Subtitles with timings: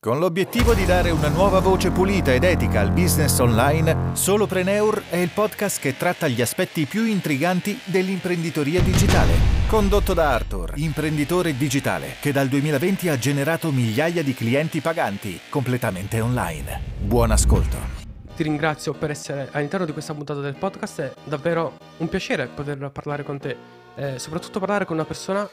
[0.00, 5.16] Con l'obiettivo di dare una nuova voce pulita ed etica al business online, Solopreneur è
[5.16, 9.32] il podcast che tratta gli aspetti più intriganti dell'imprenditoria digitale.
[9.66, 16.20] Condotto da Arthur, imprenditore digitale che dal 2020 ha generato migliaia di clienti paganti completamente
[16.20, 16.80] online.
[17.00, 17.76] Buon ascolto.
[18.36, 22.88] Ti ringrazio per essere all'interno di questa puntata del podcast, è davvero un piacere poter
[22.92, 23.56] parlare con te,
[23.96, 25.50] eh, soprattutto parlare con una persona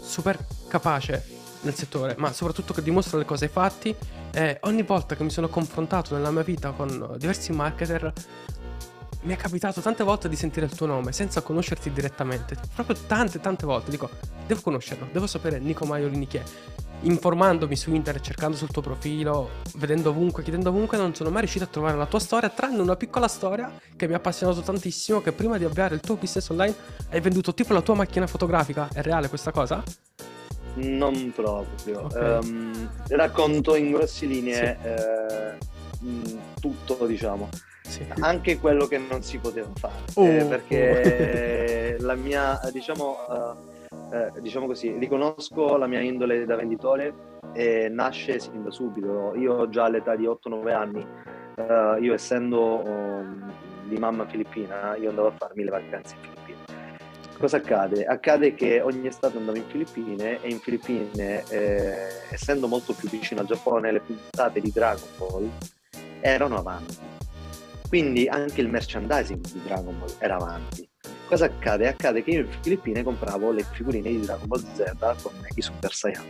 [0.00, 0.38] super
[0.68, 3.94] capace nel settore, ma soprattutto che dimostra le cose ai fatti.
[4.32, 8.12] E ogni volta che mi sono confrontato nella mia vita con diversi marketer,
[9.22, 12.56] mi è capitato tante volte di sentire il tuo nome senza conoscerti direttamente.
[12.74, 13.90] Proprio tante, tante volte.
[13.90, 14.08] Dico,
[14.46, 16.42] devo conoscerlo, devo sapere Nico Maiolini chi è.
[17.02, 21.64] Informandomi su internet, cercando sul tuo profilo, vedendo ovunque, chiedendo ovunque, non sono mai riuscito
[21.64, 25.32] a trovare la tua storia, tranne una piccola storia che mi ha appassionato tantissimo, che
[25.32, 26.74] prima di avviare il tuo business online
[27.10, 28.88] hai venduto tipo la tua macchina fotografica.
[28.92, 29.82] È reale questa cosa?
[30.74, 32.04] Non proprio.
[32.04, 32.38] Okay.
[32.38, 34.86] Um, racconto in grosse linee sì.
[34.88, 37.48] eh, tutto, diciamo.
[37.82, 38.06] Sì.
[38.20, 39.94] Anche quello che non si poteva fare.
[40.14, 42.02] Oh, eh, perché oh.
[42.06, 47.12] la mia, diciamo, uh, eh, diciamo così, riconosco la mia indole da venditore
[47.52, 49.34] e nasce sin da subito.
[49.36, 51.04] Io già all'età di 8-9 anni,
[51.56, 53.52] uh, io essendo um,
[53.88, 56.39] di mamma filippina, io andavo a farmi le vacanze in Filippine
[57.40, 58.04] cosa accade?
[58.04, 63.40] Accade che ogni estate andavo in Filippine e in Filippine, eh, essendo molto più vicino
[63.40, 65.50] al Giappone, le puntate di Dragon Ball
[66.20, 66.98] erano avanti.
[67.88, 70.86] Quindi anche il merchandising di Dragon Ball era avanti.
[71.26, 71.88] Cosa accade?
[71.88, 75.92] Accade che io in Filippine compravo le figurine di Dragon Ball Z con i Super
[75.92, 76.24] Saiyan.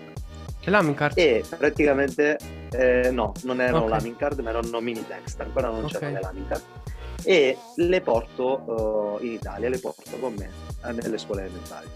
[0.62, 1.18] Le Lamin Card?
[1.18, 2.38] E praticamente,
[2.70, 3.98] eh, no, non erano okay.
[3.98, 5.90] Lamin Card, ma erano mini text, ancora non okay.
[5.90, 6.62] c'erano le Lamin Card.
[7.24, 10.50] E le porto uh, in Italia, le porto con me
[10.84, 11.86] eh, nelle scuole elementari.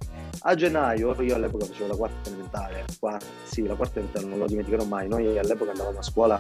[0.47, 4.47] A gennaio, io all'epoca facevo la quarta elementare, quarta, sì, la quarta elementare non lo
[4.47, 6.39] dimenticherò mai, noi all'epoca andavamo a scuola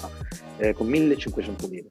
[0.59, 1.87] eh, con 1500 lire.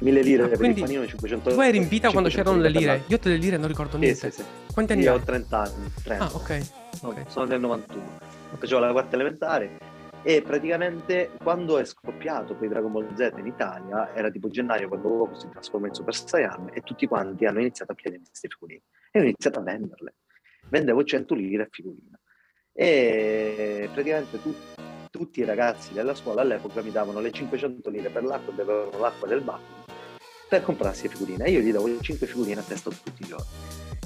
[0.00, 2.70] 1000 lire ah, per il panino e 500 Tu eri in vita quando c'erano le
[2.70, 3.02] lire?
[3.06, 4.30] Io delle lire non ricordo niente.
[4.30, 4.72] Sì, sì, sì.
[4.72, 5.18] Quanti anni io hai?
[5.18, 5.92] ho 30 anni.
[6.02, 6.24] 30.
[6.24, 6.66] Ah, ok.
[7.02, 7.24] okay.
[7.28, 8.02] Sono del 91.
[8.58, 9.78] Facevo la quarta elementare
[10.22, 15.08] e praticamente quando è scoppiato poi Dragon Ball Z in Italia era tipo gennaio quando
[15.08, 18.82] Goku si trasforma in Super Saiyan e tutti quanti hanno iniziato a chiedere queste figurine.
[19.10, 20.14] E ho iniziato a venderle.
[20.68, 22.18] Vendevo 100 lire a figurina
[22.72, 24.54] e praticamente tu,
[25.10, 29.26] tutti i ragazzi della scuola all'epoca mi davano le 500 lire per l'acqua bevevano l'acqua
[29.26, 29.79] del bagno
[30.50, 33.46] per comprarsi le figurine io gli davo le 5 figurine a testa tutti i giorni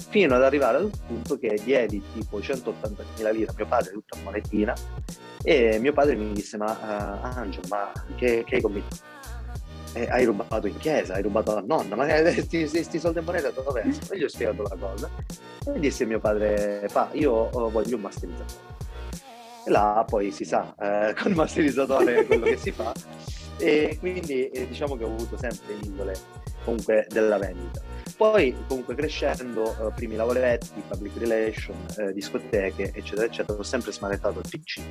[0.09, 4.73] fino ad arrivare al punto che diedi tipo 180.000 lire a mio padre tutta monetina
[5.47, 9.03] e mio padre mi disse, ma uh, Angelo, ma che, che hai commesso?
[9.93, 13.83] Eh, hai rubato in chiesa, hai rubato la nonna, ma questi soldi in moneta dove?
[13.83, 15.07] E gli ho spiegato la cosa.
[15.71, 18.73] E disse mio padre, fa, io oh, voglio un masterizzatore.
[19.67, 22.91] E là poi si sa, eh, con il masterizzatore quello che si fa.
[23.57, 26.15] E quindi eh, diciamo che ho avuto sempre l'indole
[26.63, 27.81] comunque della vendita.
[28.17, 34.39] Poi comunque crescendo, eh, primi lavoretti, public relation, eh, discoteche, eccetera, eccetera, ho sempre smanettato
[34.39, 34.81] il PC.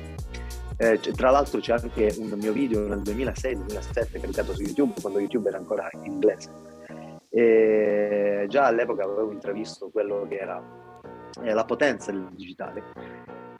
[0.77, 5.47] Eh, tra l'altro c'è anche un mio video nel 2006-2007 caricato su YouTube, quando YouTube
[5.47, 6.51] era ancora in inglese.
[7.29, 10.61] E già all'epoca avevo intravisto quello che era
[11.43, 12.83] eh, la potenza del digitale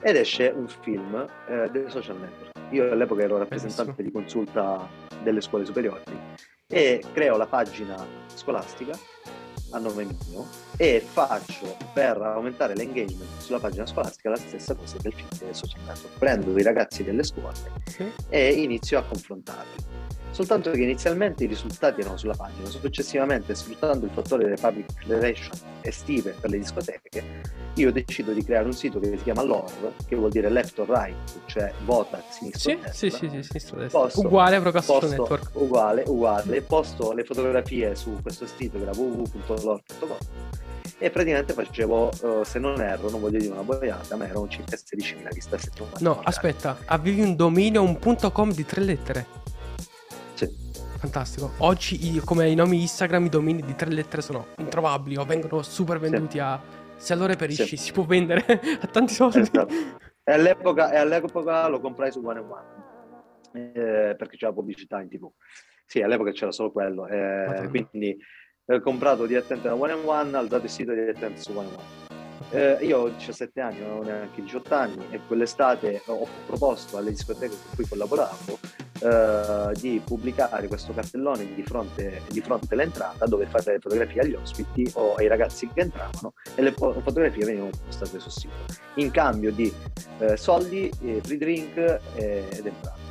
[0.06, 2.52] ed esce un film eh, del social network.
[2.70, 4.88] Io all'epoca ero rappresentante di consulta
[5.20, 6.04] delle scuole superiori
[6.68, 8.96] e creo la pagina scolastica
[9.72, 15.12] a nome mio e faccio per aumentare l'engagement sulla pagina scolastica la stessa cosa del
[15.12, 16.18] film del social network.
[16.18, 17.54] Prendo i ragazzi delle scuole
[17.86, 18.10] sì.
[18.28, 19.96] e inizio a confrontarli
[20.36, 25.56] soltanto che inizialmente i risultati erano sulla pagina, successivamente sfruttando il fattore delle public relation
[25.80, 27.24] estive per le discoteche,
[27.76, 30.90] io decido di creare un sito che si chiama LOR, che vuol dire left or
[30.90, 31.16] right,
[31.46, 32.92] cioè vota sinistra sì, destra.
[32.92, 33.98] Sì, sì, sì, sinistra destra.
[33.98, 35.50] Posto, uguale proprio a social network.
[35.54, 40.16] Uguale, uguale, posto le fotografie su questo sito che era www.lor.com
[40.98, 44.76] e praticamente facevo, uh, se non erro, non voglio dire una boiata, ma erano circa
[44.76, 45.96] 16.000 viste a settimana.
[46.00, 49.26] No, aspetta, avevi un dominio, un punto .com di tre lettere.
[50.34, 50.48] Sì.
[50.98, 51.52] Fantastico.
[51.58, 55.98] Oggi, come i nomi Instagram, i domini di tre lettere sono introvabili o vengono super
[55.98, 56.38] venduti sì.
[56.38, 56.60] a...
[56.96, 57.76] Se allora perisci, sì.
[57.76, 58.42] si può vendere
[58.80, 59.40] a tanti soldi.
[59.40, 59.68] Esatto.
[60.24, 62.84] E, all'epoca, e all'epoca lo comprai su One One
[63.56, 65.30] eh, perché c'era pubblicità in tv.
[65.84, 67.06] Sì, all'epoca c'era solo quello.
[67.06, 68.16] Eh, quindi
[68.66, 72.04] eh, comprato direttamente da One One, alzato il sito direttamente su One One.
[72.50, 77.10] Eh, io ho 17 anni, non ho neanche 18 anni e quell'estate ho proposto alle
[77.10, 78.58] discoteche con cui collaboravo
[79.00, 84.34] eh, di pubblicare questo cartellone di fronte, di fronte, all'entrata dove fare le fotografie agli
[84.34, 88.54] ospiti o ai ragazzi che entravano e le fotografie venivano postate sul sito
[88.94, 89.72] in cambio di
[90.18, 90.90] eh, soldi,
[91.22, 91.76] free drink
[92.14, 93.05] ed entrate.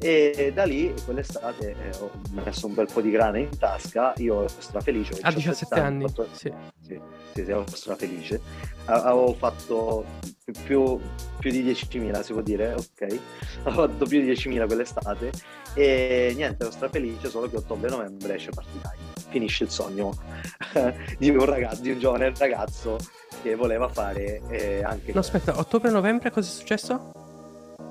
[0.00, 4.12] E da lì, quell'estate, eh, ho messo un bel po' di grana in tasca.
[4.18, 5.18] Io ero strafelice.
[5.22, 6.52] A 17 anni, ho fatto- sì.
[6.80, 7.00] sì,
[7.34, 8.40] sì, sì, ero strafelice.
[8.84, 10.04] Avevo fatto
[10.62, 10.98] più,
[11.38, 13.18] più di 10.000, si può dire, ok?
[13.64, 15.32] Avevo fatto più di 10.000 quell'estate
[15.74, 19.26] e niente, ero strafelice, solo che ottobre-novembre esce Party Guide.
[19.28, 20.16] Finisce il sogno
[21.18, 22.98] di un ragazzo, di un giovane ragazzo
[23.42, 25.12] che voleva fare eh, anche...
[25.12, 27.17] No, aspetta, ottobre-novembre cosa è successo?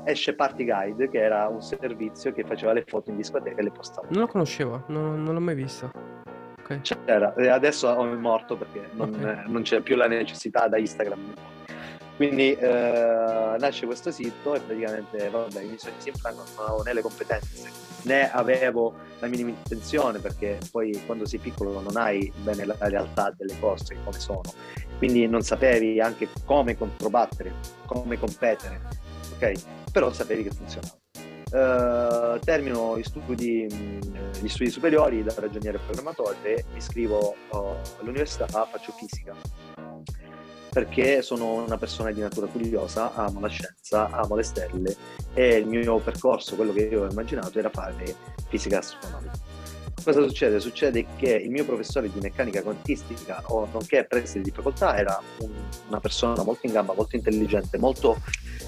[0.09, 3.71] Esce Party Guide, che era un servizio che faceva le foto in discoteca e le
[3.71, 4.07] postava.
[4.09, 5.92] Non lo conoscevo, non, non l'ho mai visto.
[6.59, 6.80] Ok.
[6.81, 9.48] C'era, adesso è morto perché non, Ok.
[9.48, 11.33] non c'è più la necessità da Instagram.
[12.15, 16.83] Quindi eh, nasce questo sito e praticamente, vabbè, i miei sogni si infrangono, non avevo
[16.83, 17.69] né le competenze
[18.03, 23.33] né avevo la minima intenzione perché poi quando sei piccolo non hai bene la realtà
[23.38, 24.42] delle cose, come sono.
[24.98, 27.51] Quindi non sapevi anche come controbattere,
[27.86, 28.80] come competere,
[29.36, 29.51] ok?
[29.98, 30.96] Però sapevi che funzionava.
[31.50, 38.46] Eh, termino gli studi, mh, gli studi superiori da ragioniere programmatore, mi iscrivo oh, all'università,
[38.46, 39.34] faccio fisica
[40.70, 44.96] perché sono una persona di natura curiosa, amo la scienza, amo le stelle
[45.34, 48.16] e il mio percorso, quello che io ho immaginato, era fare
[48.50, 49.47] fisica astronomica.
[50.04, 50.60] Cosa succede?
[50.60, 55.52] Succede che il mio professore di meccanica quantistica, o nonché preside di facoltà, era un-
[55.88, 58.18] una persona molto in gamba, molto intelligente, molto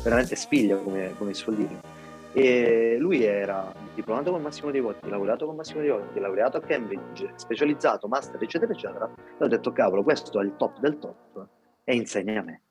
[0.03, 1.97] veramente spiglia, come, come si suol dire.
[2.33, 6.61] E lui era diplomato con massimo dei voti, laureato con massimo dei voti, laureato a
[6.61, 9.09] Cambridge, specializzato, master, eccetera, eccetera.
[9.39, 11.47] E ho detto, cavolo, questo è il top del top
[11.83, 12.61] e insegna a me.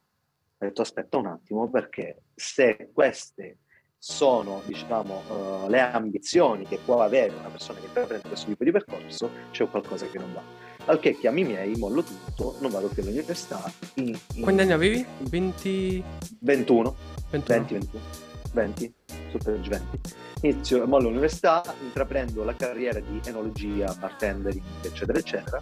[0.59, 3.59] Ho detto, aspetta un attimo, perché se queste
[3.99, 8.71] sono, diciamo, eh, le ambizioni che può avere una persona che intraprende questo tipo di
[8.71, 10.43] percorso, c'è qualcosa che non va.
[10.87, 13.71] Al che chiami miei, mollo tutto, non vado più all'università.
[13.95, 15.05] In, in Quanti anni avevi?
[15.19, 16.03] 20...
[16.41, 16.97] 21,
[17.31, 17.59] 21.
[17.59, 18.03] 20, 21,
[18.53, 18.95] 20,
[19.31, 20.01] super 20.
[20.43, 25.61] Inizio, mollo l'università, intraprendo la carriera di enologia, bartendering, eccetera, eccetera,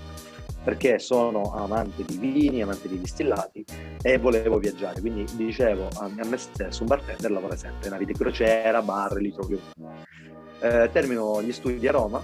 [0.67, 3.65] perché sono amante di vini, amante di distillati
[4.03, 5.01] e volevo viaggiare.
[5.01, 9.61] Quindi dicevo a, me stesso, un bartender lavora sempre, navi di crociera, bar, li trovi.
[10.59, 12.21] Eh, termino gli studi a Roma,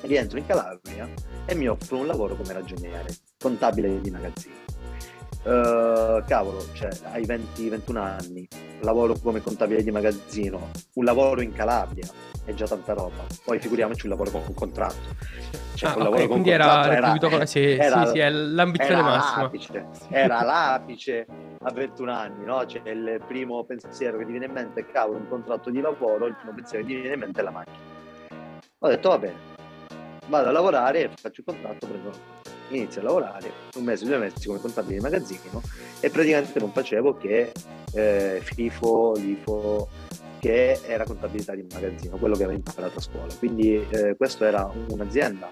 [0.00, 1.08] rientro in Calabria
[1.46, 4.71] e mi offro un lavoro come ragioniere, contabile di magazzino.
[5.44, 8.46] Eh, cavolo, cioè, hai 20-21 anni,
[8.80, 12.06] lavoro come contabile di magazzino, un lavoro in Calabria
[12.44, 13.24] è già tanta roba.
[13.44, 15.40] Poi figuriamoci un lavoro con un contratto.
[15.74, 17.46] Cioè, Ah, un ok, lavoro con quindi contratto era come...
[17.46, 19.42] Sì, era- sì, sì, l'ambizione era massima.
[19.42, 21.26] l'apice, era l'apice
[21.60, 22.64] a 21 anni, no?
[22.66, 26.26] Cioè il primo pensiero che ti viene in mente è cavolo, un contratto di lavoro,
[26.26, 27.78] il primo pensiero che ti viene in mente è la macchina.
[28.78, 29.36] Ho detto va bene,
[30.26, 32.10] vado a lavorare, faccio il contratto, prendo
[32.76, 35.60] inizio a lavorare un mese, due mesi come contabile di magazzino
[36.00, 37.52] e praticamente non facevo che
[37.94, 39.88] eh, FIFO, LIFO,
[40.38, 43.32] che era contabilità di magazzino, quello che avevo imparato a scuola.
[43.38, 45.48] Quindi eh, questa era un'azienda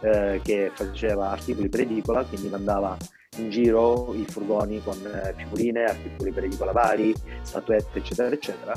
[0.00, 2.96] eh, che faceva articoli per edicola, quindi mandava
[3.38, 8.72] in giro i furgoni con eh, figurine, articoli per edicola vari, statuette, eccetera, eccetera.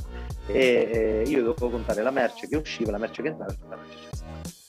[0.48, 3.76] E eh, io dovevo contare la merce che usciva, la merce che entrava e la
[3.76, 4.61] merce che usciva.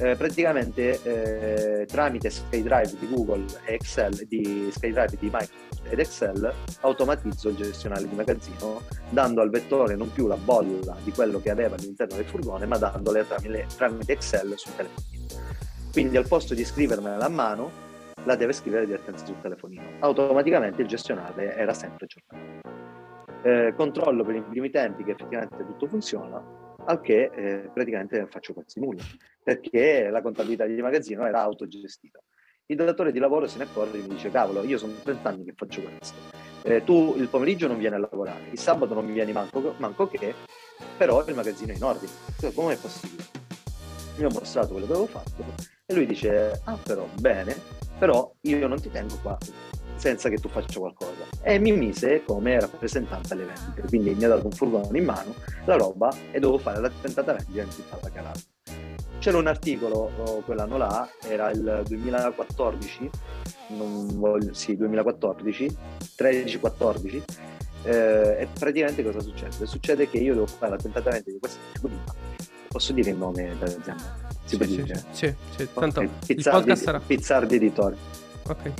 [0.00, 6.52] Eh, praticamente eh, tramite SkyDrive di Google e Excel, di SkyDrive di Microsoft ed Excel,
[6.82, 11.50] automatizzo il gestionale di magazzino, dando al vettore non più la bolla di quello che
[11.50, 15.26] aveva all'interno del furgone, ma dandole tramite, tramite Excel sul telefonino.
[15.90, 17.70] Quindi al posto di scrivermela a mano,
[18.24, 19.82] la deve scrivere direttamente sul telefonino.
[19.98, 22.68] Automaticamente il gestionale era sempre aggiornato.
[23.42, 26.40] Eh, controllo per i primi tempi che effettivamente tutto funziona,
[26.84, 29.02] al che eh, praticamente non faccio quasi nulla,
[29.48, 32.22] perché la contabilità di magazzino era autogestita.
[32.66, 35.44] Il datore di lavoro se ne accorge e mi dice, cavolo, io sono 30 anni
[35.44, 36.16] che faccio questo,
[36.64, 40.06] Eh, tu il pomeriggio non vieni a lavorare, il sabato non mi vieni manco, manco
[40.06, 40.34] che,
[40.98, 42.12] però il magazzino è in ordine.
[42.52, 43.24] Come è possibile?
[44.18, 45.42] Gli ho mostrato quello che avevo fatto
[45.86, 47.56] e lui dice, ah però, bene,
[47.98, 49.38] però io non ti tengo qua
[49.94, 51.24] senza che tu faccia qualcosa.
[51.42, 55.34] E mi mise come rappresentante alle vendite, quindi mi ha dato un furgone in mano,
[55.64, 58.56] la roba, e dovevo fare la tentata vendita in tutta la Calabria.
[59.18, 63.10] C'era un articolo oh, quell'anno là, era il 2014,
[63.68, 65.76] non voglio, sì, 2014,
[66.16, 67.22] 13-14,
[67.82, 69.66] eh, e praticamente cosa succede?
[69.66, 72.04] Succede che io devo fare la tentata vendita di questa figurina.
[72.68, 74.16] Posso dire il nome dell'azienda?
[74.44, 75.04] Si Sì, può sì, dire?
[75.10, 77.00] sì, sì, tanto Ok, il Pizzardi, sarà...
[77.00, 77.96] Pizzardi Editore,
[78.46, 78.72] Ok,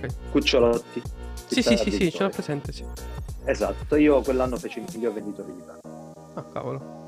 [0.00, 0.30] ok.
[0.32, 1.02] Cucciolotti.
[1.46, 2.84] Sì, sì, sì, sì, ce l'ho presente, sì.
[3.44, 5.80] Esatto, io quell'anno feci il miglior venditore d'Italia.
[6.34, 7.05] Ah, cavolo.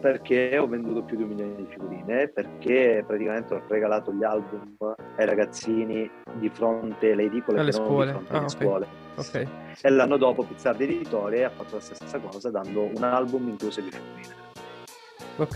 [0.00, 4.76] Perché ho venduto più di un milione di figurine, perché praticamente ho regalato gli album
[5.16, 8.06] ai ragazzini di fronte alle edicole Alle scuole.
[8.06, 8.50] di fronte Ah, alle ok.
[8.50, 8.86] scuole.
[9.16, 9.46] Ok.
[9.82, 13.90] E l'anno dopo Pizzardi Editore ha fatto la stessa cosa dando un album incluso di
[13.90, 14.38] figurine.
[15.36, 15.54] Ok,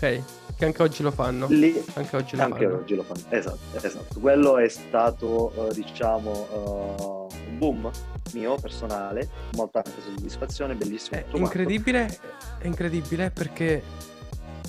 [0.57, 1.45] che anche oggi lo fanno.
[1.49, 2.77] Lì, Anche oggi lo anche fanno.
[2.77, 3.19] oggi lo fanno.
[3.29, 4.19] Esatto, esatto.
[4.19, 7.91] Quello è stato, eh, diciamo, eh, un boom
[8.33, 11.19] mio personale, molta soddisfazione, bellissimo.
[11.19, 12.07] È incredibile,
[12.59, 13.81] è incredibile perché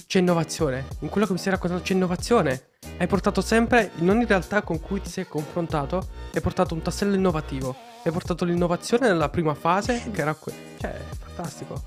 [0.07, 0.87] c'è innovazione.
[1.01, 2.69] In quello che mi stai raccontando c'è innovazione.
[2.99, 7.15] Hai portato sempre, in ogni realtà con cui ti sei confrontato, hai portato un tassello
[7.15, 7.75] innovativo.
[8.03, 11.83] Hai portato l'innovazione nella prima fase, che era que- Cioè, fantastico.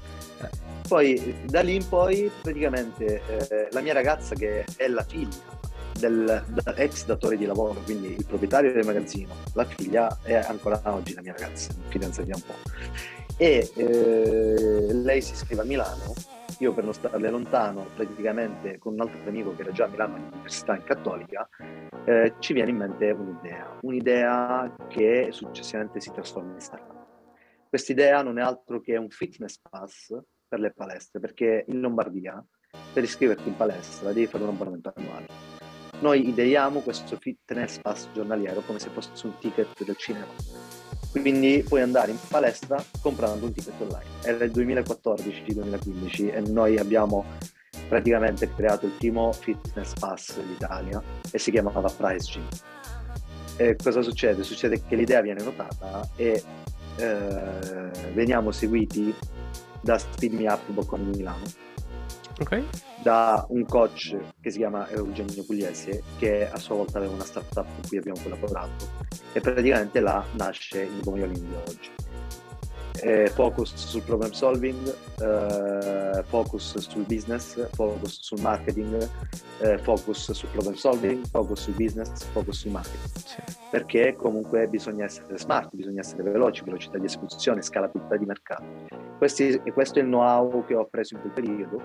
[0.87, 5.57] Poi da lì in poi praticamente eh, la mia ragazza che è la figlia
[5.99, 6.43] del
[6.77, 11.21] ex datore di lavoro, quindi il proprietario del magazzino, la figlia è ancora oggi la
[11.21, 12.55] mia ragazza, fidanzata da un po'.
[13.37, 16.13] E eh, lei si iscrive a Milano,
[16.57, 20.15] io per non starle lontano, praticamente con un altro amico che era già a Milano
[20.15, 21.47] all'università in Cattolica,
[22.05, 27.07] eh, ci viene in mente un'idea, un'idea che successivamente si trasforma in startup.
[27.69, 32.43] Quest'idea non è altro che un fitness pass per le palestre, perché in Lombardia
[32.93, 35.27] per iscriverti in palestra devi fare un abbonamento annuale.
[35.99, 40.78] Noi ideiamo questo fitness pass giornaliero come se fosse un ticket del cinema.
[41.11, 44.05] Quindi puoi andare in palestra comprando un ticket online.
[44.23, 47.25] Era il 2014-2015 e noi abbiamo
[47.87, 51.01] praticamente creato il primo fitness pass d'Italia
[51.31, 52.47] e si chiamava Price Gym.
[53.57, 54.43] E cosa succede?
[54.43, 56.41] Succede che l'idea viene notata e
[56.97, 59.13] eh, veniamo seguiti
[59.81, 61.43] da Speed Me Up Bocconi Milano,
[62.41, 62.63] Ok?
[63.01, 67.65] da un coach che si chiama Eugenio Pugliese, che a sua volta aveva una startup
[67.65, 68.87] con cui abbiamo collaborato
[69.33, 71.89] e praticamente là nasce il Bomiolini di oggi.
[73.01, 79.07] Eh, focus sul problem solving, eh, focus sul business, focus sul marketing,
[79.61, 83.41] eh, focus sul problem solving, focus sul business, focus sul marketing Sì.
[83.71, 88.63] perché comunque bisogna essere smart, bisogna essere veloci, velocità di esecuzione, scalabilità di mercato.
[89.17, 91.81] Questi- questo è il know-how che ho appreso in quel periodo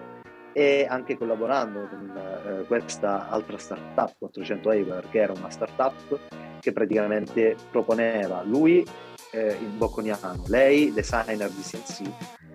[0.54, 6.18] e anche collaborando con eh, questa altra startup, 400 Ever, che era una startup
[6.61, 8.87] che praticamente proponeva lui
[9.32, 12.02] eh, il bocconiano, lei designer di CNC,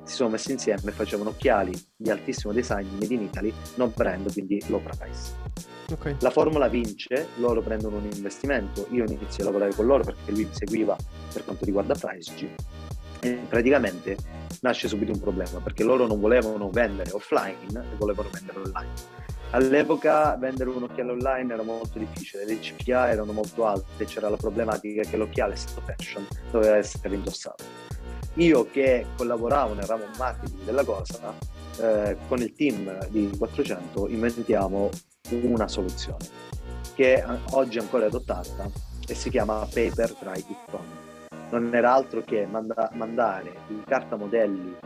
[0.04, 4.32] si sono messi insieme e facevano occhiali di altissimo design made in Italy, non brand,
[4.32, 5.36] quindi low price.
[5.92, 6.16] Ok.
[6.20, 10.46] La formula vince, loro prendono un investimento, io inizio a lavorare con loro perché lui
[10.46, 10.96] mi seguiva
[11.34, 12.50] per quanto riguarda PriceG
[13.48, 14.18] praticamente
[14.62, 19.28] nasce subito un problema perché loro non volevano vendere offline e volevano vendere online.
[19.52, 24.38] All'epoca vendere un occhiale online era molto difficile, le CPA erano molto alte, c'era la
[24.38, 27.64] problematica che l'occhiale essendo fashion doveva essere indossato.
[28.36, 31.34] Io che collaboravo nel ramo marketing della cosa,
[31.82, 34.90] eh, con il team di 400 inventiamo
[35.32, 36.48] una soluzione
[36.94, 38.70] che oggi è ancora adottata
[39.08, 41.09] e si chiama Paper Try It.
[41.52, 44.78] Non era altro che manda- mandare in carta modelli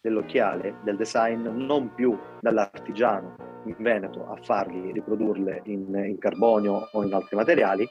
[0.00, 3.36] dell'occhiale, del design, non più dall'artigiano
[3.66, 7.88] in Veneto a farli riprodurle in, in carbonio o in altri materiali,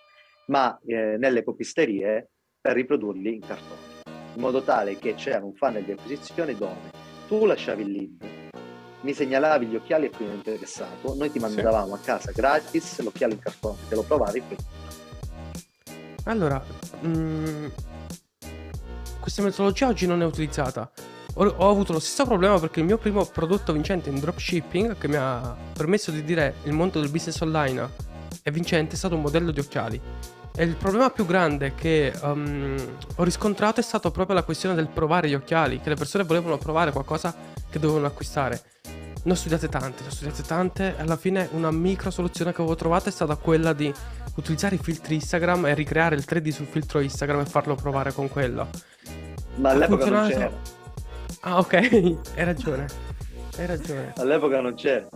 [0.47, 3.79] ma eh, nelle copisterie per riprodurli in cartone,
[4.35, 6.91] in modo tale che c'era un funnel di acquisizione dove
[7.27, 8.41] tu lasciavi il lead,
[9.01, 13.33] mi segnalavi gli occhiali a cui eri interessato, noi ti mandavamo a casa gratis l'occhiale
[13.33, 14.57] in cartone, te lo provavi poi.
[16.25, 16.61] Allora,
[17.03, 17.65] mm,
[19.21, 20.91] questa metodologia oggi non è utilizzata.
[21.35, 25.07] Ho, ho avuto lo stesso problema perché il mio primo prodotto vincente in dropshipping, che
[25.07, 28.09] mi ha permesso di dire il mondo del business online
[28.41, 30.01] è vincente, è stato un modello di occhiali.
[30.53, 32.75] E il problema più grande che um,
[33.15, 36.57] ho riscontrato è stato proprio la questione del provare gli occhiali, che le persone volevano
[36.57, 37.33] provare qualcosa
[37.69, 38.61] che dovevano acquistare.
[39.23, 42.75] Ne ho studiate tante, ne ho studiate tante alla fine una micro soluzione che avevo
[42.75, 43.93] trovato è stata quella di
[44.35, 48.29] utilizzare i filtri Instagram e ricreare il 3D sul filtro Instagram e farlo provare con
[48.29, 48.67] quello.
[49.55, 50.51] Ma all'epoca non c'era.
[51.41, 51.73] Ah, ok,
[52.35, 52.85] hai ragione.
[53.57, 54.13] Hai ragione.
[54.17, 55.07] All'epoca non c'era.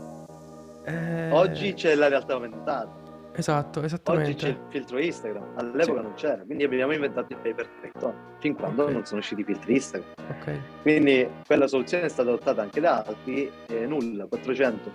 [0.85, 3.04] Eh, Oggi c'è la realtà aumentata.
[3.37, 4.47] Esatto, Oggi c'è esattamente.
[4.47, 5.53] il filtro Instagram.
[5.57, 6.03] All'epoca Sì.
[6.05, 6.43] non c'era.
[6.43, 8.91] Quindi abbiamo inventato il paper track fin quando Ok.
[8.91, 10.13] non sono usciti i filtri Instagram.
[10.29, 10.59] Ok.
[10.81, 14.91] Quindi quella soluzione è stata adottata anche da altri e nulla, 400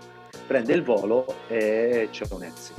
[0.46, 2.78] prende il volo e c'è un exit.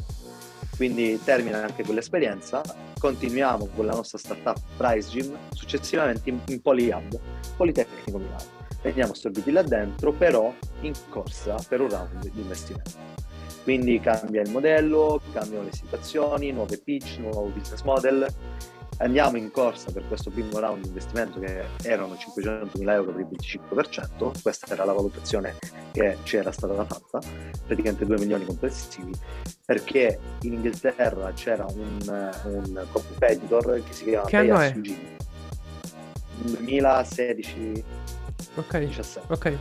[0.76, 2.62] Quindi termina anche quell'esperienza,
[3.00, 7.20] continuiamo con la nostra startup Price Gym, successivamente in, in Polyhub,
[7.56, 8.60] Politecnico Milano.
[8.82, 10.52] Veniamo assorbiti là dentro, però
[10.82, 12.92] in corsa per un round di investimento.
[13.64, 18.28] Quindi cambia il modello, cambiano le situazioni, nuove pitch, nuovo business model.
[18.98, 23.28] Andiamo in corsa per questo primo round di investimento che erano 500.000 euro per il
[23.32, 25.56] 25%, questa era la valutazione
[25.92, 27.20] che ci era stata fatta,
[27.66, 29.12] praticamente 2 milioni complessivi,
[29.66, 34.72] perché in Inghilterra c'era un, un competitor che si chiama Che anno è?
[34.72, 34.96] PaySUG
[36.46, 37.84] 2016-17.
[38.56, 38.88] Ok.
[39.28, 39.58] Ok.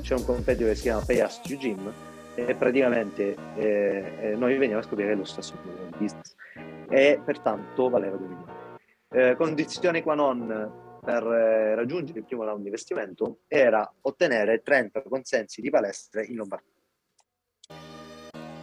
[0.00, 1.92] C'è un competitor che si chiama Pay Us Gym
[2.34, 5.54] e praticamente eh, eh, noi veniamo a scoprire lo stesso
[5.96, 6.34] business
[6.88, 8.52] e pertanto valeva 2 milioni.
[9.10, 15.02] Eh, condizione qua non per eh, raggiungere il primo round di investimento era ottenere 30
[15.02, 16.70] consensi di palestre in Lombardia.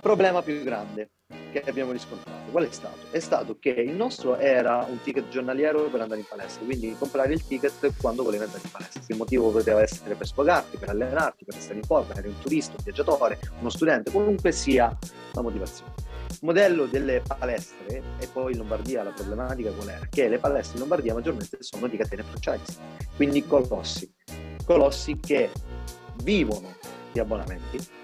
[0.01, 1.09] Problema più grande
[1.51, 2.97] che abbiamo riscontrato, qual è stato?
[3.11, 7.33] È stato che il nostro era un ticket giornaliero per andare in palestra, quindi comprare
[7.33, 9.01] il ticket quando volevi andare in palestra.
[9.07, 12.73] Il motivo poteva essere per sfogarti, per allenarti, per stare in forma, eri un turista,
[12.77, 14.95] un viaggiatore, uno studente, qualunque sia
[15.33, 15.93] la motivazione.
[16.29, 20.05] Il modello delle palestre, e poi in Lombardia la problematica qual era?
[20.07, 22.79] Che le palestre in Lombardia maggiormente sono di catene franchise,
[23.15, 24.11] quindi colossi,
[24.65, 25.49] colossi che
[26.23, 26.75] vivono
[27.11, 27.97] di abbonamenti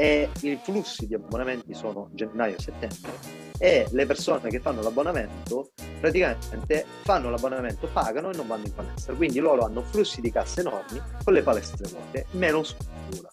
[0.00, 3.10] e i flussi di abbonamenti sono gennaio-settembre
[3.58, 9.12] e le persone che fanno l'abbonamento praticamente fanno l'abbonamento, pagano e non vanno in palestra,
[9.14, 13.28] quindi loro hanno flussi di cassa enormi con le palestre vuote, meno struttura.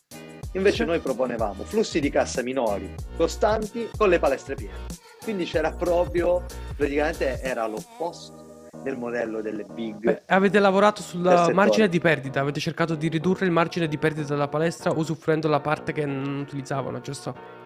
[0.53, 4.88] Invece noi proponevamo flussi di cassa minori, costanti, con le palestre piene.
[5.22, 6.45] Quindi c'era proprio,
[6.75, 8.45] praticamente era l'opposto
[8.86, 9.98] del modello delle big.
[9.98, 11.22] Beh, avete lavorato sul
[11.54, 15.60] margine di perdita, avete cercato di ridurre il margine di perdita della palestra usufruendo la
[15.60, 17.63] parte che non utilizzavano, giusto?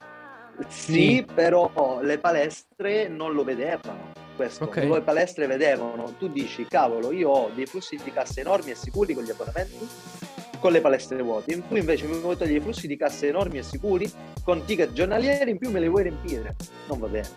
[0.67, 1.25] Sì, sì.
[1.31, 4.13] però le palestre non lo vedevano.
[4.35, 4.63] Questo.
[4.63, 4.89] Okay.
[4.89, 9.13] Le palestre vedevano, tu dici, cavolo, io ho dei flussi di cassa enormi e sicuri
[9.13, 9.85] con gli abbonamenti,
[10.61, 11.53] con le palestre vuote.
[11.53, 14.09] In più invece mi vuoi togliere flussi di cassa enormi e sicuri
[14.45, 16.55] con ticket giornalieri, in più me li vuoi riempire.
[16.87, 17.27] Non va bene.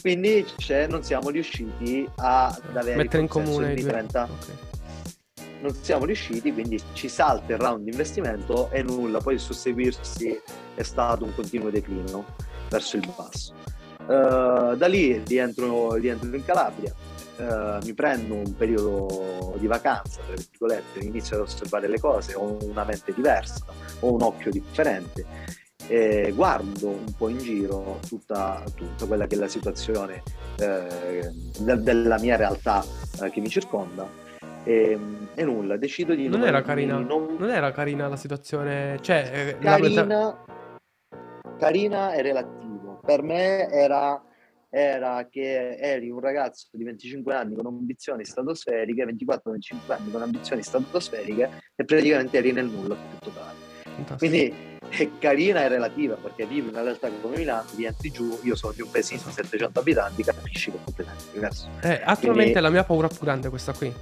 [0.00, 0.46] Quindi
[0.88, 4.22] non siamo riusciti ad avere mettere in comune di 30.
[4.22, 4.54] Okay.
[5.60, 9.20] Non siamo riusciti, quindi ci salta il round di investimento e nulla.
[9.20, 10.40] Poi il susseguirsi
[10.74, 12.24] è stato un continuo declino
[12.68, 13.54] verso il basso.
[14.06, 16.94] Uh, da lì rientro, rientro in Calabria,
[17.38, 22.56] uh, mi prendo un periodo di vacanza, tra virgolette, inizio ad osservare le cose, ho
[22.62, 23.64] una mente diversa,
[24.00, 29.38] ho un occhio differente eh, guardo un po' in giro tutta, tutta quella che è
[29.38, 30.22] la situazione
[30.58, 32.84] eh, de- della mia realtà
[33.22, 34.24] eh, che mi circonda.
[34.64, 34.98] E,
[35.34, 36.40] e, nulla, decido di non...
[36.40, 37.36] Non era carina, non...
[37.38, 39.56] non era carina la situazione, cioè...
[39.56, 40.44] Eh, carina, la...
[41.58, 44.20] carina è relativo, per me era
[44.68, 50.62] era che eri un ragazzo di 25 anni con ambizioni stratosferiche, 24-25 anni con ambizioni
[50.62, 53.56] stratosferiche e praticamente eri nel nulla più totale.
[54.18, 58.54] Quindi è carina e relativa perché vivi in una realtà come Milano, rientri giù, io
[58.54, 61.68] sono di un paesino di 700 abitanti, capisci che è completamente diverso.
[61.80, 62.60] Eh, attualmente Quindi...
[62.60, 63.92] la mia paura più grande è questa qui.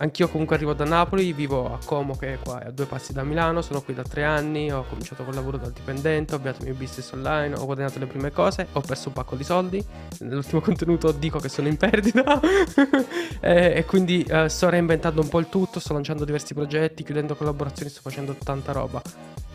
[0.00, 3.24] Anch'io comunque arrivo da Napoli, vivo a Como che è qua a due passi da
[3.24, 6.68] Milano, sono qui da tre anni, ho cominciato col lavoro da dipendente, ho avviato il
[6.68, 9.84] mio business online, ho guadagnato le prime cose, ho perso un pacco di soldi,
[10.20, 12.40] nell'ultimo contenuto dico che sono in perdita
[13.40, 17.34] e, e, quindi eh, sto reinventando un po' il tutto, sto lanciando diversi progetti, chiudendo
[17.34, 19.02] collaborazioni, sto facendo tanta roba.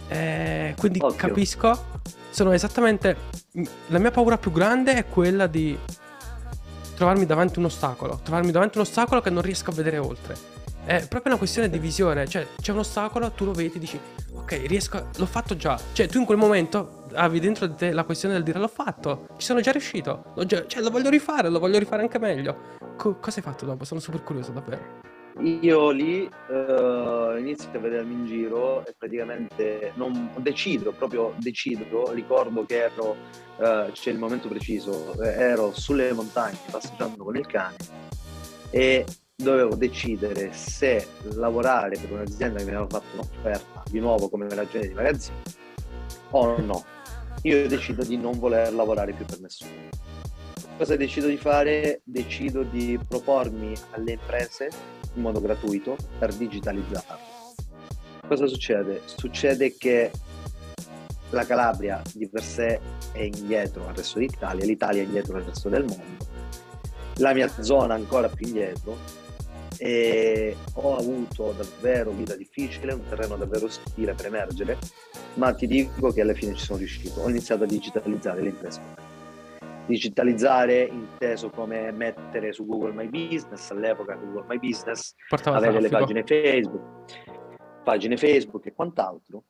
[0.07, 1.15] Eh, quindi Occhio.
[1.17, 1.91] capisco.
[2.29, 3.15] Sono esattamente.
[3.87, 5.77] La mia paura più grande è quella di
[6.95, 8.19] trovarmi davanti un ostacolo.
[8.23, 10.35] Trovarmi davanti un ostacolo che non riesco a vedere oltre.
[10.85, 12.27] È proprio una questione di visione.
[12.27, 13.99] Cioè, c'è un ostacolo, tu lo vedi, dici,
[14.33, 14.97] ok, riesco.
[14.97, 15.05] A...
[15.17, 15.79] L'ho fatto già.
[15.93, 19.27] Cioè, tu in quel momento avevi dentro di te la questione del dire l'ho fatto.
[19.37, 20.33] Ci sono già riuscito.
[20.45, 20.65] Già...
[20.67, 22.71] Cioè, lo voglio rifare, lo voglio rifare anche meglio.
[22.97, 23.85] Co- cosa hai fatto dopo?
[23.85, 25.11] Sono super curioso, davvero.
[25.39, 32.65] Io lì uh, inizio a vedermi in giro e praticamente non decido, proprio decido, ricordo
[32.65, 33.15] che ero,
[33.57, 37.75] uh, c'è il momento preciso, eh, ero sulle montagne passeggiando con il cane
[38.69, 44.47] e dovevo decidere se lavorare per un'azienda che mi aveva fatto un'offerta di nuovo come
[44.49, 45.41] ragione di magazzino
[46.29, 46.85] o no.
[47.41, 49.89] Io decido di non voler lavorare più per nessuno.
[50.77, 52.01] Cosa decido di fare?
[52.03, 57.31] Decido di propormi alle imprese in modo gratuito per digitalizzarlo.
[58.27, 59.01] Cosa succede?
[59.05, 60.11] Succede che
[61.31, 62.79] la Calabria di per sé
[63.11, 66.25] è indietro al resto d'Italia, l'Italia è indietro al resto del mondo,
[67.17, 68.97] la mia zona ancora più indietro
[69.77, 74.77] e ho avuto davvero vita difficile, un terreno davvero ostile per emergere,
[75.35, 77.21] ma ti dico che alla fine ci sono riuscito.
[77.21, 79.02] Ho iniziato a digitalizzare le imprese
[79.85, 85.89] digitalizzare inteso come mettere su Google My Business, all'epoca Google My Business, Portava avere le
[85.89, 86.81] pagine Facebook,
[87.83, 89.43] pagine Facebook e quant'altro,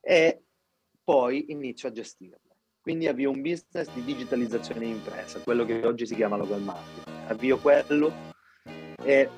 [0.00, 0.42] e
[1.02, 2.40] poi inizio a gestirle.
[2.80, 7.16] Quindi avvio un business di digitalizzazione di impresa, quello che oggi si chiama local marketing.
[7.26, 8.12] Avvio quello
[9.02, 9.28] e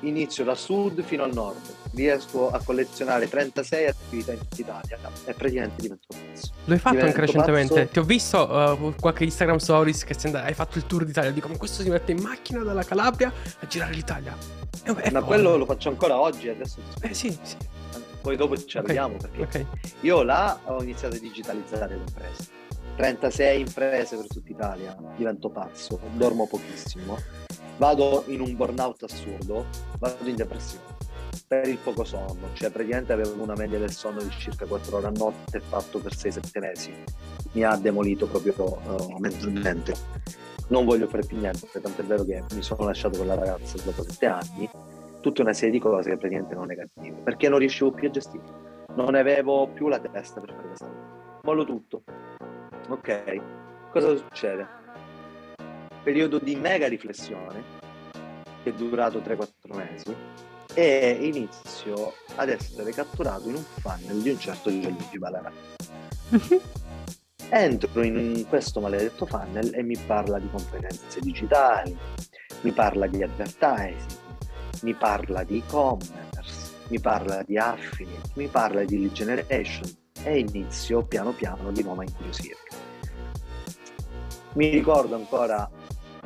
[0.00, 5.32] inizio da sud fino al nord, riesco a collezionare 36 attività in tutta Italia e
[5.32, 6.52] praticamente divento pazzo.
[6.66, 7.74] Lo hai fatto divento anche recentemente?
[7.74, 7.92] Pazzo.
[7.92, 11.30] Ti ho visto uh, qualche Instagram stories che hai fatto il tour d'Italia.
[11.30, 14.36] Dico, ma questo si mette in macchina dalla Calabria a girare l'Italia.
[14.82, 16.80] È, è ma quello lo faccio ancora oggi adesso.
[17.00, 17.56] Eh sì, sì.
[18.20, 19.66] poi dopo ci arriviamo perché Ok.
[20.02, 22.54] io là ho iniziato a digitalizzare le imprese.
[22.96, 27.18] 36 imprese per tutta Italia, divento pazzo, dormo pochissimo,
[27.76, 29.66] vado in un burnout assurdo,
[29.98, 30.96] vado in depressione
[31.48, 35.06] per il poco sonno, cioè praticamente avevo una media del sonno di circa 4 ore
[35.06, 36.92] a notte fatto per 6-7 mesi,
[37.52, 39.94] mi ha demolito proprio uh, mentalmente.
[40.68, 44.02] Non voglio fare più niente, tant'è vero che mi sono lasciato con la ragazza dopo
[44.02, 44.68] 7 anni,
[45.20, 48.42] tutta una serie di cose che praticamente non negative, perché non riuscivo più a gestire,
[48.96, 51.40] non avevo più la testa per fare questa cosa.
[51.42, 52.02] Mollo tutto.
[52.88, 53.40] Ok,
[53.92, 54.66] cosa succede?
[56.02, 57.62] Periodo di mega riflessione
[58.64, 60.16] che è durato 3-4 mesi
[60.76, 65.50] e inizio ad essere catturato in un funnel di un certo Gianluigi Balarà.
[67.48, 71.96] Entro in questo maledetto funnel e mi parla di competenze digitali,
[72.60, 74.18] mi parla di advertising,
[74.82, 79.90] mi parla di e-commerce, mi parla di affiliate, mi parla di lead generation
[80.24, 82.64] e inizio piano piano di nuovo a incuriosirmi.
[84.52, 85.70] Mi ricordo ancora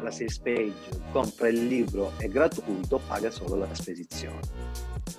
[0.02, 0.72] la sales page,
[1.12, 4.40] compra il libro, è gratuito, paga solo la spedizione.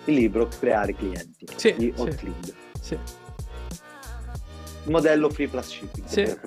[0.06, 2.02] Il libro Creare clienti Sì, di sì.
[2.02, 2.54] Hotlead.
[2.80, 2.98] Sì.
[4.86, 6.38] Modello free plus shipping, Sì.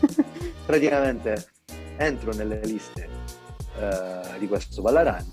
[0.66, 1.48] Praticamente
[1.96, 3.08] entro nelle liste
[3.78, 5.32] eh, di questo Ballarani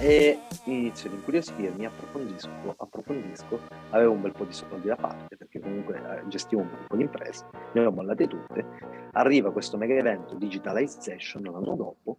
[0.00, 5.58] e inizio ad incuriosirmi, approfondisco, approfondisco, avevo un bel po' di soldi da parte perché
[5.60, 8.64] comunque eh, gestivo un po' di imprese, ne ho mollate tutte,
[9.12, 12.18] arriva questo mega evento Digitalization l'anno dopo,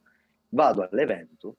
[0.50, 1.56] vado all'evento,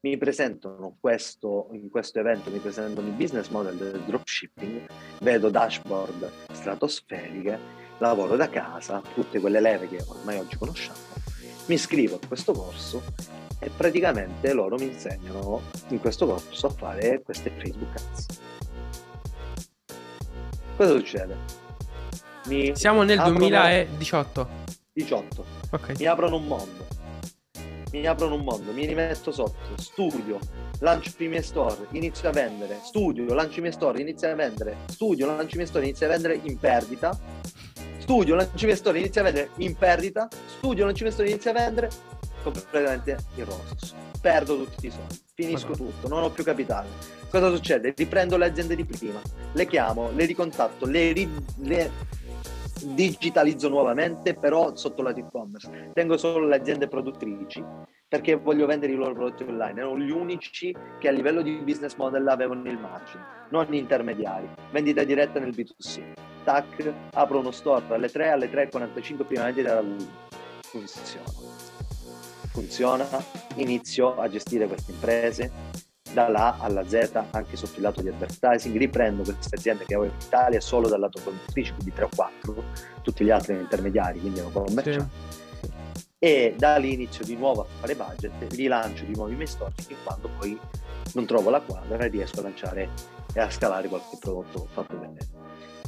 [0.00, 4.86] mi presentano questo, in questo evento mi presentano il business model del dropshipping,
[5.20, 7.58] vedo dashboard stratosferiche,
[7.98, 10.98] lavoro da casa, tutte quelle leve che ormai oggi conosciamo,
[11.66, 13.02] mi iscrivo a questo corso
[13.58, 18.26] e praticamente loro mi insegnano in questo corso a fare queste Facebook Ads.
[20.76, 21.36] Cosa succede?
[22.46, 24.48] Mi Siamo nel aprono- 2018.
[24.92, 25.98] 18 Ok.
[25.98, 26.84] mi aprono un mondo.
[27.92, 30.38] Mi aprono un mondo, mi rimetto sotto, studio,
[30.80, 34.76] lancio i miei store, inizio a vendere, studio, lancio i miei store, inizio a vendere,
[34.88, 37.18] studio, lancio i miei store, inizio a vendere in perdita,
[37.98, 41.30] studio, lancio i miei store, inizio a vendere in perdita, studio, lancio i miei store,
[41.30, 41.90] inizio a vendere
[42.50, 43.94] completamente in rosso.
[44.20, 45.90] Perdo tutti i soldi, finisco Madonna.
[45.90, 46.88] tutto, non ho più capitale.
[47.30, 47.92] Cosa succede?
[47.96, 49.20] Riprendo le aziende di prima,
[49.52, 51.90] le chiamo, le ricontatto, le, ri- le
[52.82, 55.90] digitalizzo nuovamente, però sotto lato e-commerce.
[55.92, 57.64] Tengo solo le aziende produttrici
[58.08, 59.80] perché voglio vendere i loro prodotti online.
[59.80, 64.48] Erano gli unici che a livello di business model avevano il margine, non gli intermediari.
[64.70, 66.12] Vendita diretta nel B2C.
[66.44, 70.06] Tac, apro uno store alle 3, alle 3.45 prima vendita da Google.
[70.62, 71.85] Funziona.
[72.56, 73.06] Funziona,
[73.56, 75.52] inizio a gestire queste imprese,
[76.10, 80.10] dalla A alla Z anche sotto il lato di advertising, riprendo queste aziende che avevo
[80.10, 82.64] in Italia solo dal lato produttrice, quindi 3 o 4,
[83.02, 85.14] tutti gli altri intermediari, quindi erano commercianti,
[86.18, 89.74] e da lì inizio di nuovo a fare budget, rilancio di nuovo i miei store
[89.76, 90.58] fin quando poi
[91.12, 92.88] non trovo la quadra e riesco a lanciare
[93.34, 95.28] e a scalare qualche prodotto fatto vedere.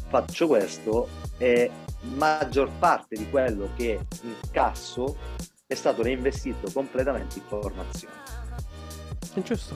[0.07, 1.70] Faccio questo e
[2.14, 5.16] maggior parte di quello che incasso
[5.68, 8.14] è stato reinvestito completamente in formazione
[9.42, 9.74] giusto.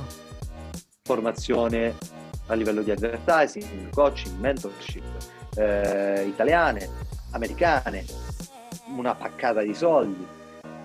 [1.02, 1.94] formazione
[2.46, 5.04] a livello di advertising, coaching, mentorship,
[5.56, 6.88] eh, italiane,
[7.32, 8.04] americane,
[8.96, 10.26] una paccata di soldi.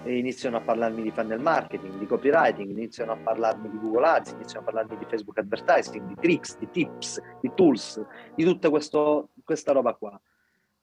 [0.04, 4.32] E iniziano a parlarmi di funnel marketing, di copywriting, iniziano a parlarmi di Google Ads,
[4.32, 8.04] iniziano a parlarmi di Facebook advertising, di tricks, di tips, di tools,
[8.36, 10.20] di tutta questo- questa roba qua.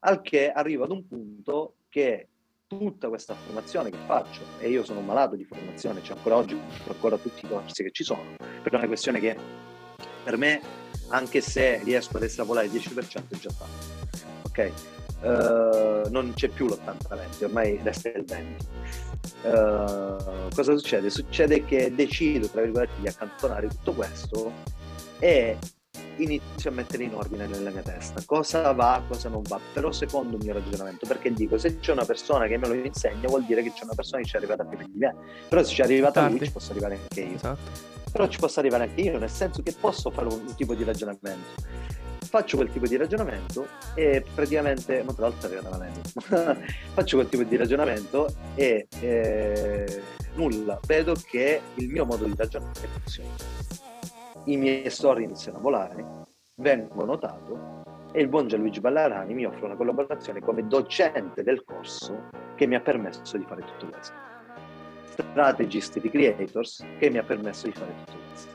[0.01, 2.29] Al che arrivo ad un punto che
[2.67, 7.17] tutta questa formazione che faccio, e io sono malato di formazione, c'è ancora oggi, ancora
[7.17, 9.37] tutti i corsi che ci sono, per una questione che
[10.25, 10.61] per me,
[11.09, 14.03] anche se riesco ad estrapolare il 10%, è già fatto.
[14.47, 14.59] Ok?
[15.23, 18.67] Eh, non c'è più l'80-20, ormai resta il 20.
[19.43, 21.11] Eh, cosa succede?
[21.11, 24.53] Succede che decido, tra virgolette, di accantonare tutto questo
[25.19, 25.59] e
[26.19, 30.37] inizio a mettere in ordine nella mia testa cosa va, cosa non va, però secondo
[30.37, 33.63] il mio ragionamento, perché dico se c'è una persona che me lo insegna vuol dire
[33.63, 35.15] che c'è una persona che ci è arrivata prima di me,
[35.49, 36.45] però se ci è arrivata lui Tardi.
[36.47, 37.71] ci posso arrivare anche io Esatto.
[38.11, 41.63] però ci posso arrivare anche io, nel senso che posso fare un tipo di ragionamento.
[42.25, 45.49] Faccio quel tipo di ragionamento e praticamente, ma tra l'altro
[46.95, 50.03] faccio quel tipo di ragionamento e eh,
[50.35, 53.84] nulla, vedo che il mio modo di ragionare funziona.
[54.47, 56.05] I miei storie iniziano a volare,
[56.57, 62.29] vengo notato e il buon Gianluigi Ballarani mi offre una collaborazione come docente del corso
[62.55, 64.15] che mi ha permesso di fare tutto questo
[65.05, 68.54] strategist di creators che mi ha permesso di fare tutto questo.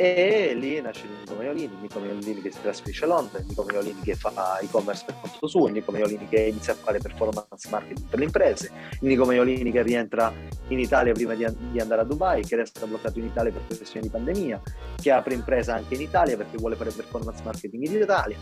[0.00, 4.14] E lì nasce Nico Maiolini, Nico Maiolini che si trasferisce a Londra, Nico Maiolini che
[4.14, 8.24] fa e-commerce per conto suo, Nico Maiolini che inizia a fare performance marketing per le
[8.26, 10.32] imprese, Nico Maiolini che rientra
[10.68, 14.06] in Italia prima di, di andare a Dubai, che resta bloccato in Italia per questioni
[14.06, 14.62] di pandemia,
[15.02, 18.36] che apre impresa anche in Italia perché vuole fare performance marketing in Italia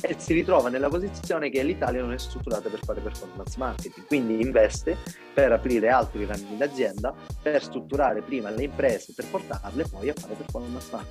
[0.00, 4.40] e si ritrova nella posizione che l'Italia non è strutturata per fare performance marketing, quindi
[4.40, 4.96] investe
[5.34, 10.32] per aprire altri rami d'azienda, per strutturare prima le imprese, per portarle poi a fare
[10.32, 11.01] performance marketing.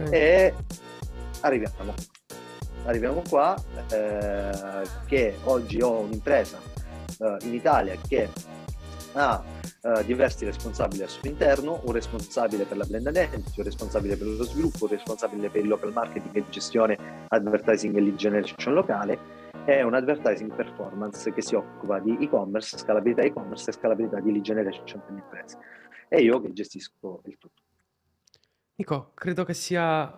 [0.00, 0.10] Okay.
[0.10, 0.54] E
[1.40, 1.94] arriviamo.
[2.84, 3.54] Arriviamo qua
[3.92, 6.58] eh, che oggi ho un'impresa
[7.18, 8.28] eh, in Italia che
[9.12, 9.42] ha
[9.82, 14.26] eh, diversi responsabili al suo interno, un responsabile per la blend identity, un responsabile per
[14.26, 19.18] lo sviluppo, un responsabile per il local marketing e gestione advertising e lead generation locale
[19.64, 24.42] e un advertising performance che si occupa di e-commerce, scalabilità e-commerce e scalabilità di lead
[24.42, 25.58] generation per le imprese.
[26.08, 27.62] E io che gestisco il tutto.
[28.80, 30.10] Nico, credo che sia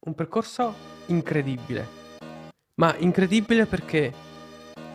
[0.00, 0.74] un percorso
[1.06, 1.86] incredibile.
[2.74, 4.12] Ma incredibile perché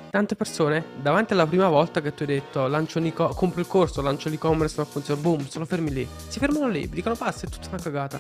[0.10, 3.68] tante persone, davanti alla prima volta che tu hai detto lancio un e- compro il
[3.68, 6.06] corso, lancio l'e-commerce, non funziona, boom, sono fermi lì.
[6.28, 8.20] Si fermano lì, dicono basta, è tutta una cagata.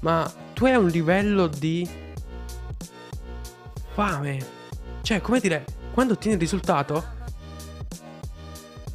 [0.00, 1.88] Ma tu hai un livello di
[3.92, 4.46] fame.
[5.02, 7.04] Cioè, come dire, quando ottieni il risultato,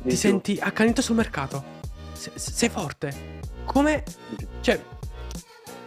[0.04, 1.64] ti senti accanito sul mercato.
[2.12, 3.38] Se- sei forte.
[3.64, 4.04] Come...
[4.60, 4.98] Cioè,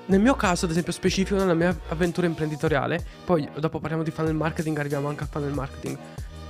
[0.07, 4.35] nel mio caso, ad esempio, specifico nella mia avventura imprenditoriale, poi dopo parliamo di funnel
[4.35, 5.99] marketing, arriviamo anche al funnel marketing.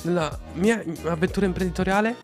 [0.02, 2.16] Nella mia avventura imprenditoriale,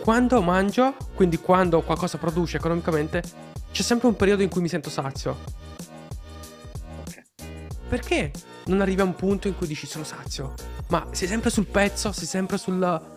[0.00, 3.22] quando mangio, quindi quando qualcosa produce economicamente,
[3.72, 5.36] c'è sempre un periodo in cui mi sento sazio.
[7.88, 8.30] Perché
[8.66, 10.54] non arrivi a un punto in cui dici sono sazio?
[10.88, 13.12] Ma sei sempre sul pezzo, sei sempre sul...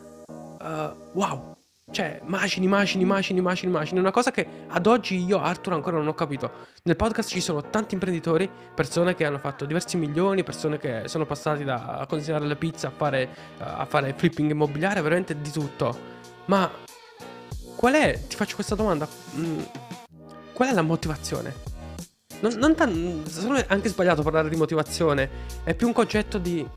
[0.59, 1.56] Uh, wow,
[1.89, 3.99] cioè, macini, macini, macini, macini, macini.
[3.99, 6.51] Una cosa che ad oggi io, Arthur, ancora non ho capito.
[6.83, 11.25] Nel podcast ci sono tanti imprenditori, persone che hanno fatto diversi milioni, persone che sono
[11.25, 15.97] passati da consegnare le pizze a fare, a fare flipping immobiliare, veramente di tutto.
[16.45, 16.69] Ma
[17.77, 19.59] qual è, ti faccio questa domanda, mm,
[20.51, 21.53] qual è la motivazione?
[22.41, 23.23] Non, non tan-
[23.67, 25.29] anche sbagliato parlare di motivazione,
[25.63, 26.67] è più un concetto di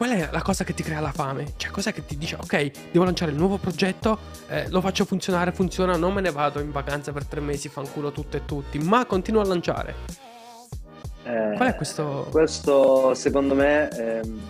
[0.00, 1.52] qual è la cosa che ti crea la fame?
[1.58, 5.52] Cioè, cos'è che ti dice, ok, devo lanciare il nuovo progetto, eh, lo faccio funzionare,
[5.52, 9.04] funziona, non me ne vado in vacanza per tre mesi, fanculo tutto e tutti, ma
[9.04, 9.94] continuo a lanciare.
[11.24, 12.28] Eh, qual è questo?
[12.30, 14.40] Questo, secondo me, ehm,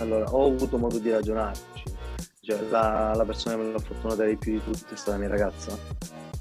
[0.00, 1.82] allora, ho avuto modo di ragionarci.
[2.42, 5.16] Cioè, la, la persona che me l'ha notare di più di tutti è stata la
[5.20, 5.74] mia ragazza,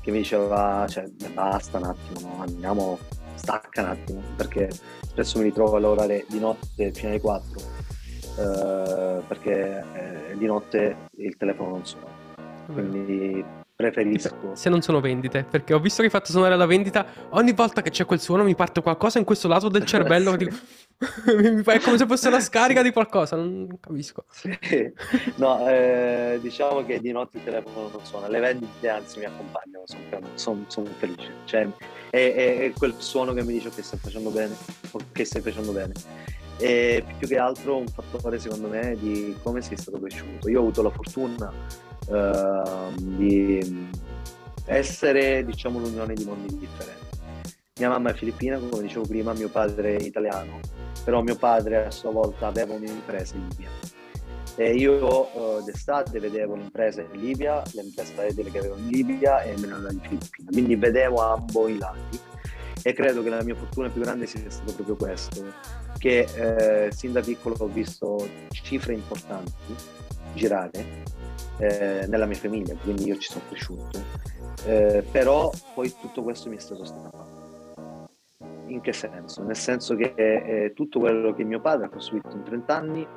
[0.02, 2.42] che mi diceva, cioè, basta un attimo, no?
[2.42, 3.00] andiamo,
[3.36, 4.70] stacca un attimo, perché
[5.08, 7.83] spesso mi ritrovo a lavorare di notte fino alle 4
[8.38, 12.22] eh, perché eh, di notte il telefono non suona.
[12.66, 13.44] Quindi
[13.76, 14.52] preferisco.
[14.54, 17.82] Se non sono vendite, perché ho visto che hai fatto suonare la vendita, ogni volta
[17.82, 20.38] che c'è quel suono mi parte qualcosa in questo lato del cervello sì.
[20.38, 20.56] dico...
[21.72, 24.26] è come se fosse la scarica di qualcosa, non capisco.
[24.30, 24.58] Sì.
[25.36, 29.84] No, eh, diciamo che di notte il telefono non suona, le vendite anzi mi accompagnano,
[29.86, 31.32] sono, sono, sono felice.
[31.46, 31.68] Cioè,
[32.10, 34.56] è, è, è, quel suono che mi dice che stai facendo bene,
[34.92, 35.94] o che stai facendo bene
[36.58, 40.50] e più che altro un fattore secondo me di come sei stato cresciuto.
[40.50, 41.52] Io ho avuto la fortuna
[42.08, 43.90] uh, di
[44.66, 47.02] essere diciamo l'unione di mondi differenti.
[47.80, 50.60] Mia mamma è filippina, come dicevo prima, mio padre è italiano,
[51.04, 53.70] però mio padre a sua volta aveva un'impresa in Libia.
[54.56, 59.72] E io uh, d'estate vedevo l'impresa in Libia, l'impresa che avevo in Libia e me
[59.74, 62.20] andavo in Filippina, quindi vedevo ambo i lati
[62.86, 65.42] e credo che la mia fortuna più grande sia stato proprio questo,
[65.98, 69.76] che eh, sin da piccolo ho visto cifre importanti
[70.34, 71.04] girare
[71.58, 74.02] eh, nella mia famiglia, quindi io ci sono cresciuto,
[74.66, 77.42] eh, però poi tutto questo mi è stato strappato.
[78.68, 79.44] In che senso?
[79.44, 83.08] Nel senso che eh, tutto quello che mio padre ha costruito in 30 anni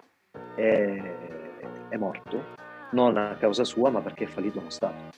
[0.55, 1.15] è,
[1.89, 2.55] è morto,
[2.93, 5.15] non a causa sua, ma perché è fallito uno Stato.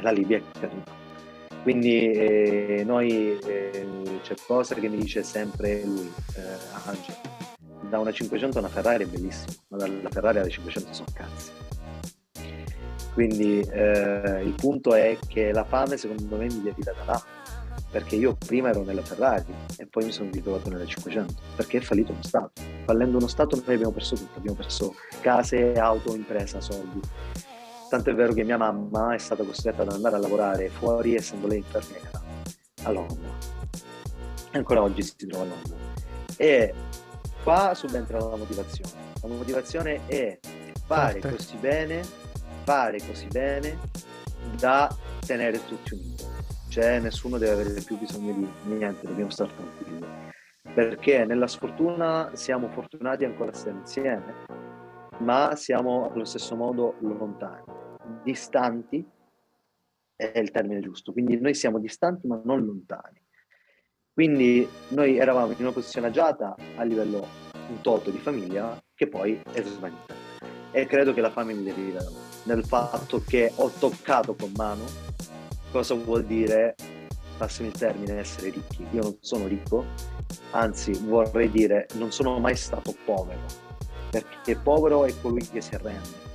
[0.00, 0.99] La Libia è caduta
[1.62, 3.86] quindi eh, noi eh,
[4.22, 6.42] c'è cosa che mi dice sempre lui, eh,
[6.86, 7.18] Angelo.
[7.88, 11.50] Da una 500 a una Ferrari è bellissimo, ma dalla Ferrari alla 500 sono cazzi.
[13.12, 17.22] Quindi eh, il punto è che la fame secondo me mi viene da là,
[17.90, 21.80] perché io prima ero nella Ferrari e poi mi sono ritrovato nella 500, perché è
[21.80, 22.52] fallito uno Stato.
[22.84, 27.00] Fallendo uno Stato noi abbiamo perso tutto, abbiamo perso case, auto, impresa, soldi
[27.90, 31.48] Tanto è vero che mia mamma è stata costretta ad andare a lavorare fuori essendo
[31.48, 32.22] lei infermiera
[32.84, 33.28] a Londra.
[34.52, 35.76] E ancora oggi si trova a Londra.
[36.36, 36.72] E
[37.42, 38.92] qua subentra la motivazione.
[39.22, 40.38] La motivazione è
[40.86, 41.36] fare Forte.
[41.36, 42.02] così bene,
[42.62, 43.76] fare così bene
[44.56, 44.88] da
[45.26, 46.24] tenere tutti uniti.
[46.68, 50.06] Cioè nessuno deve avere più bisogno di niente, dobbiamo stare tranquilli.
[50.72, 54.46] Perché nella sfortuna siamo fortunati ancora a stare insieme,
[55.18, 57.78] ma siamo allo stesso modo lontani,
[58.22, 59.04] distanti
[60.16, 61.12] è il termine giusto.
[61.12, 63.20] Quindi noi siamo distanti ma non lontani.
[64.12, 67.26] Quindi noi eravamo in una posizione agiata a livello
[67.68, 70.14] un toto di famiglia che poi è svanita.
[70.72, 72.00] E credo che la fame mi deriva
[72.44, 74.84] nel fatto che ho toccato con mano
[75.70, 76.74] cosa vuol dire,
[77.38, 78.86] passami il termine, essere ricchi.
[78.92, 79.84] Io non sono ricco,
[80.50, 83.40] anzi vorrei dire non sono mai stato povero,
[84.10, 86.29] perché povero è colui che si arrende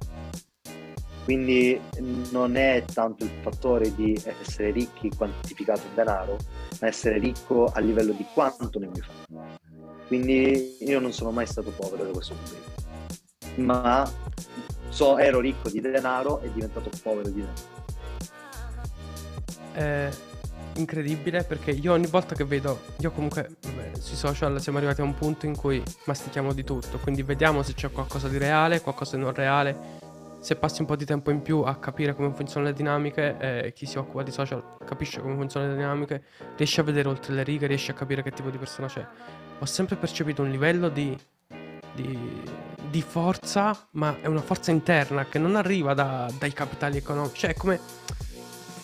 [1.25, 1.81] quindi
[2.29, 6.37] non è tanto il fattore di essere ricchi quantificato in denaro,
[6.79, 9.57] ma essere ricco a livello di quanto ne vuoi fare.
[10.05, 14.07] Quindi io non sono mai stato povero da questo punto di vista, ma
[14.89, 17.73] so, ero ricco di denaro e diventato povero di denaro.
[19.73, 20.09] È
[20.75, 25.05] incredibile perché io ogni volta che vedo, io comunque vabbè, sui social siamo arrivati a
[25.05, 29.15] un punto in cui mastichiamo di tutto, quindi vediamo se c'è qualcosa di reale, qualcosa
[29.15, 30.03] di non reale
[30.45, 33.73] se passi un po' di tempo in più a capire come funzionano le dinamiche, eh,
[33.73, 36.23] chi si occupa di social capisce come funzionano le dinamiche,
[36.55, 39.03] riesce a vedere oltre le righe, riesce a capire che tipo di persona c'è.
[39.57, 41.17] Ho sempre percepito un livello di,
[41.95, 42.43] di,
[42.91, 47.39] di forza, ma è una forza interna che non arriva da, dai capitali economici.
[47.39, 47.79] Cioè, è come.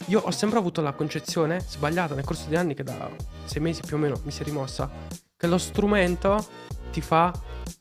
[0.08, 3.08] Io ho sempre avuto la concezione sbagliata nel corso degli anni, che da
[3.44, 4.90] sei mesi più o meno mi si è rimossa,
[5.38, 6.44] che lo strumento
[6.92, 7.32] ti fa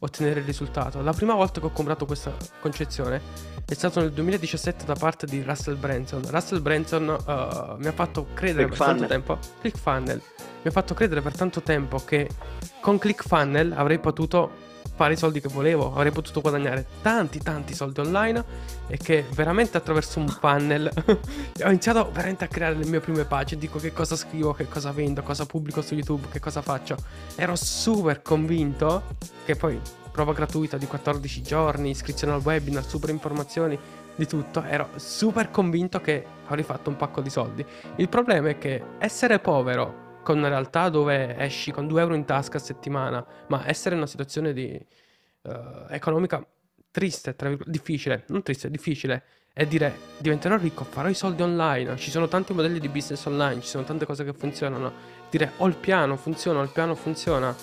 [0.00, 1.00] ottenere il risultato.
[1.00, 5.42] La prima volta che ho comprato questa concezione è stato nel 2017 da parte di
[5.42, 6.22] Russell Branson.
[6.26, 8.98] Russell Branson uh, mi ha fatto credere Click per funnel.
[8.98, 9.38] tanto tempo.
[9.60, 10.22] ClickFunnels
[10.62, 12.28] mi ha fatto credere per tanto tempo che
[12.80, 18.00] con ClickFunnels avrei potuto fare i soldi che volevo, avrei potuto guadagnare tanti tanti soldi
[18.00, 18.44] online
[18.88, 20.90] e che veramente attraverso un funnel
[21.62, 24.90] ho iniziato veramente a creare le mie prime pagine, dico che cosa scrivo, che cosa
[24.90, 26.96] vendo, cosa pubblico su YouTube, che cosa faccio.
[27.36, 29.04] Ero super convinto
[29.44, 33.78] che poi prova gratuita di 14 giorni, iscrizione al webinar, super informazioni,
[34.14, 37.64] di tutto, ero super convinto che avrei fatto un pacco di soldi.
[37.96, 42.24] Il problema è che essere povero con una realtà dove esci con 2 euro in
[42.24, 44.78] tasca a settimana, ma essere in una situazione di,
[45.42, 45.50] uh,
[45.88, 46.44] economica
[46.90, 52.28] triste, difficile, non triste, difficile, e dire diventerò ricco, farò i soldi online, ci sono
[52.28, 54.92] tanti modelli di business online, ci sono tante cose che funzionano,
[55.30, 57.54] dire ho il piano, funziona, ho il piano, funziona,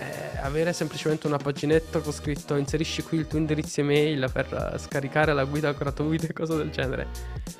[0.00, 5.34] eh, avere semplicemente una paginetta con scritto inserisci qui il tuo indirizzo email per scaricare
[5.34, 7.08] la guida gratuita e cose del genere,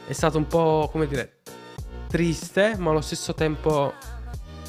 [0.06, 1.40] è stato un po' come dire
[2.08, 3.92] triste, ma allo stesso tempo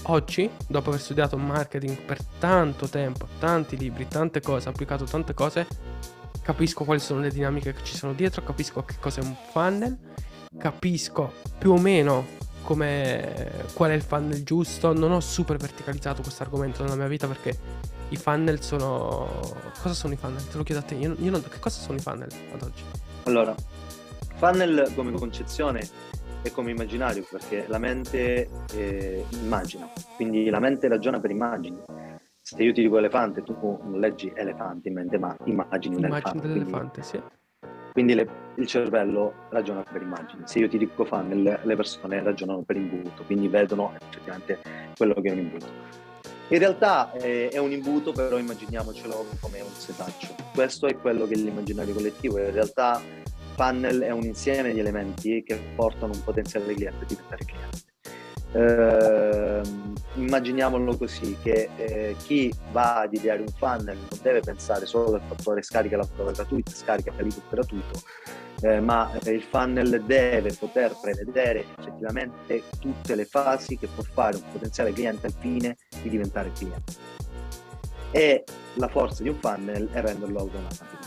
[0.04, 5.66] oggi, dopo aver studiato marketing per tanto tempo, tanti libri, tante cose, applicato tante cose,
[6.42, 9.98] capisco quali sono le dinamiche che ci sono dietro, capisco che cos'è un funnel,
[10.58, 14.94] capisco più o meno come, qual è il funnel giusto.
[14.94, 17.58] Non ho super verticalizzato questo argomento nella mia vita perché
[18.10, 19.28] i funnel sono...
[19.82, 20.48] Cosa sono i funnel?
[20.48, 20.96] Te lo chiedo a te.
[20.96, 21.42] Io, io non...
[21.42, 22.84] Che cosa sono i funnel ad oggi?
[23.24, 23.56] Allora,
[24.36, 25.88] funnel come concezione
[26.42, 31.80] è come immaginario perché la mente eh, immagina, quindi la mente ragiona per immagini
[32.42, 36.42] se io ti dico elefante, tu non leggi elefante in mente, ma immagini un Immagini
[36.42, 37.22] dell'elefante, sì.
[37.92, 40.44] Quindi le, il cervello ragiona per immagini.
[40.46, 44.60] Se io ti dico funnel, le persone ragionano per imbuto, quindi vedono effettivamente
[44.96, 45.66] quello che è un imbuto.
[46.50, 50.36] In realtà eh, è un imbuto, però immaginiamocelo come un setaccio.
[50.54, 52.40] Questo è quello che è l'immaginario collettivo.
[52.40, 53.02] In realtà
[53.56, 57.91] funnel è un insieme di elementi che portano un potenziale cliente a diventare cliente.
[58.54, 59.62] Eh,
[60.16, 65.22] immaginiamolo così, che eh, chi va ad ideare un funnel non deve pensare solo al
[65.26, 68.02] fattore scarica la prova gratuita, scarica l'ebook gratuito,
[68.62, 74.36] eh, ma eh, il funnel deve poter prevedere effettivamente tutte le fasi che può fare
[74.36, 76.94] un potenziale cliente al fine di diventare cliente.
[78.12, 81.00] E la forza di un funnel è renderlo automatico.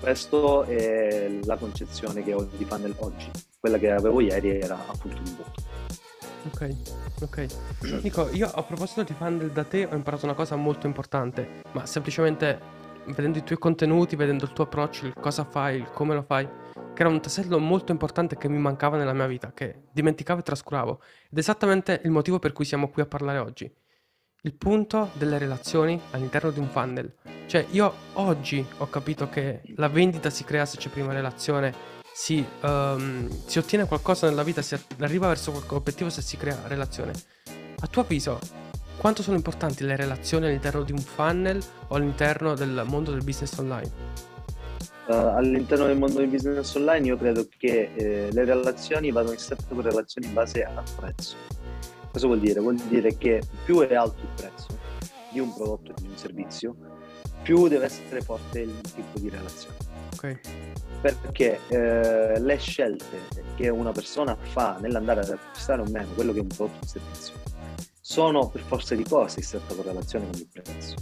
[0.00, 3.30] Questa è la concezione che ho di funnel oggi.
[3.58, 5.73] Quella che avevo ieri era appunto un voto.
[6.46, 6.76] Ok,
[7.22, 7.46] ok.
[8.02, 11.86] Nico, io a proposito di funnel da te ho imparato una cosa molto importante, ma
[11.86, 16.22] semplicemente vedendo i tuoi contenuti, vedendo il tuo approccio, il cosa fai, il come lo
[16.22, 20.40] fai, che era un tassello molto importante che mi mancava nella mia vita, che dimenticavo
[20.40, 21.00] e trascuravo.
[21.30, 23.72] Ed è esattamente il motivo per cui siamo qui a parlare oggi.
[24.42, 27.14] Il punto delle relazioni all'interno di un funnel.
[27.46, 32.46] Cioè, io oggi ho capito che la vendita si crea se c'è prima relazione si,
[32.62, 37.12] um, si ottiene qualcosa nella vita, si arriva verso qualche obiettivo se si crea relazione.
[37.80, 38.38] A tuo avviso,
[38.98, 43.58] quanto sono importanti le relazioni all'interno di un funnel o all'interno del mondo del business
[43.58, 43.90] online?
[45.08, 49.56] Uh, all'interno del mondo del business online io credo che eh, le relazioni vadano in
[49.68, 51.34] con relazioni in base al prezzo.
[52.12, 52.60] Cosa vuol dire?
[52.60, 54.68] Vuol dire che più è alto il prezzo
[55.32, 56.76] di un prodotto o di un servizio,
[57.42, 59.76] più deve essere forte il tipo di relazione.
[60.14, 60.40] Ok.
[61.04, 63.20] Perché eh, le scelte
[63.56, 66.86] che una persona fa nell'andare ad acquistare o meno quello che è un prodotto o
[66.86, 67.34] servizio
[68.00, 70.94] sono per forza di cose in stretta correlazione con il prezzo,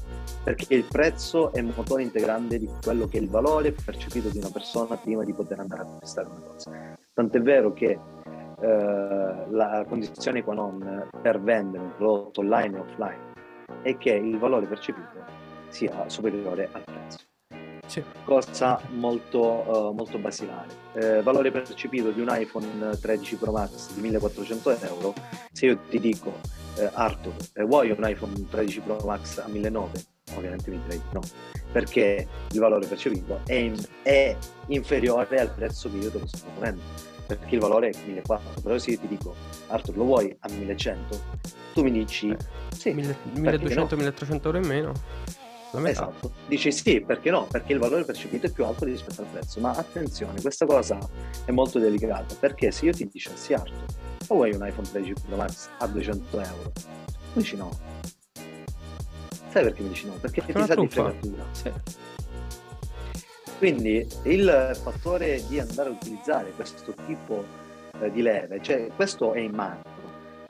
[0.42, 4.38] perché il prezzo è un motore integrante di quello che è il valore percepito di
[4.38, 6.96] una persona prima di poter andare ad acquistare una cosa.
[7.12, 13.32] Tant'è vero che eh, la condizione qua non per vendere un prodotto online e offline
[13.82, 15.08] è che il valore percepito
[15.68, 17.30] sia superiore al prezzo.
[17.92, 18.02] Sì.
[18.24, 20.68] Cosa molto, uh, molto basilare.
[20.94, 25.12] Eh, valore percepito di un iPhone 13 Pro Max di 1400 euro,
[25.52, 26.32] se io ti dico
[26.78, 30.10] eh, Arthur, eh, vuoi un iPhone 13 Pro Max a 1900?
[30.36, 31.20] Ovviamente mi direi no,
[31.70, 34.34] perché il valore percepito è, in, è
[34.68, 36.80] inferiore al prezzo che io te lo sto proponendo
[37.26, 39.34] perché il valore è 1400 però se io ti dico
[39.66, 41.20] Arthur lo vuoi a 1100
[41.74, 42.36] tu mi dici Eh,
[42.74, 44.92] sì 1200-1300 euro in meno.
[45.72, 46.08] La metà.
[46.08, 47.46] Esatto, dici sì, perché no?
[47.50, 49.58] Perché il valore percepito è più alto rispetto al prezzo.
[49.60, 50.98] Ma attenzione, questa cosa
[51.44, 53.84] è molto delicata perché se io ti dicessi Arthur,
[54.28, 56.72] o vuoi un iPhone 13 Pro Max a 200 euro?
[57.32, 57.70] Tu dici no.
[59.48, 60.12] Sai perché mi dici no?
[60.20, 61.44] Perché È ti sa di fregatura.
[61.52, 61.72] Sì.
[63.56, 67.44] Quindi il fattore di andare a utilizzare questo tipo
[68.00, 69.91] eh, di leve, cioè questo è in macro,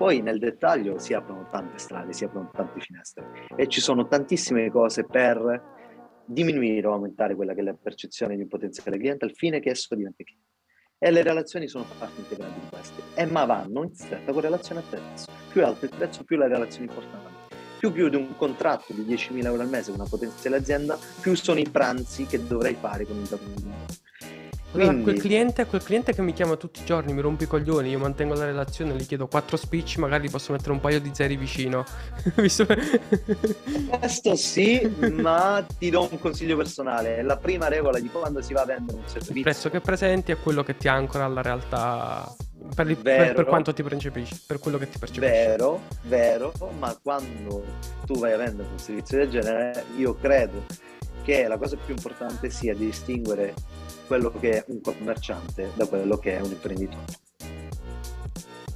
[0.02, 4.68] poi nel dettaglio si aprono tante strade, si aprono tante finestre e ci sono tantissime
[4.68, 5.62] cose per
[6.24, 9.70] diminuire o aumentare quella che è la percezione di un potenziale cliente al fine che
[9.70, 10.48] esso diventi cliente.
[10.98, 14.86] E le relazioni sono parte integrante di queste, e ma vanno in stretta correlazione al
[14.90, 15.30] prezzo.
[15.52, 17.30] Più alto il prezzo, più la relazione è importante.
[17.78, 21.60] Più chiudi un contratto di 10.000 euro al mese con una potenziale azienda, più sono
[21.60, 24.41] i pranzi che dovrai fare con il datore di lavoro.
[24.72, 27.90] Quindi- quel cliente, quel cliente che mi chiama tutti i giorni, mi rompe i coglioni,
[27.90, 31.36] io mantengo la relazione, gli chiedo quattro speech, magari posso mettere un paio di zeri
[31.36, 31.84] vicino.
[32.34, 32.66] Questo
[34.36, 34.80] sì,
[35.12, 37.22] ma ti do un consiglio personale.
[37.22, 39.34] La prima regola di quando si va a vendere un servizio.
[39.36, 42.34] Il prezzo che presenti è quello che ti ancora alla realtà
[42.74, 45.32] per, il- per- per quanto ti percepisci, per quello che ti percepisci.
[45.32, 47.64] Vero, vero, ma quando
[48.06, 50.64] tu vai a vendere un servizio del genere, io credo
[51.22, 53.54] che la cosa più importante sia di distinguere
[54.12, 57.06] quello che è un commerciante da quello che è un imprenditore.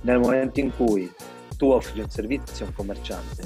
[0.00, 1.12] Nel momento in cui
[1.58, 3.42] tu offri un servizio a un commerciante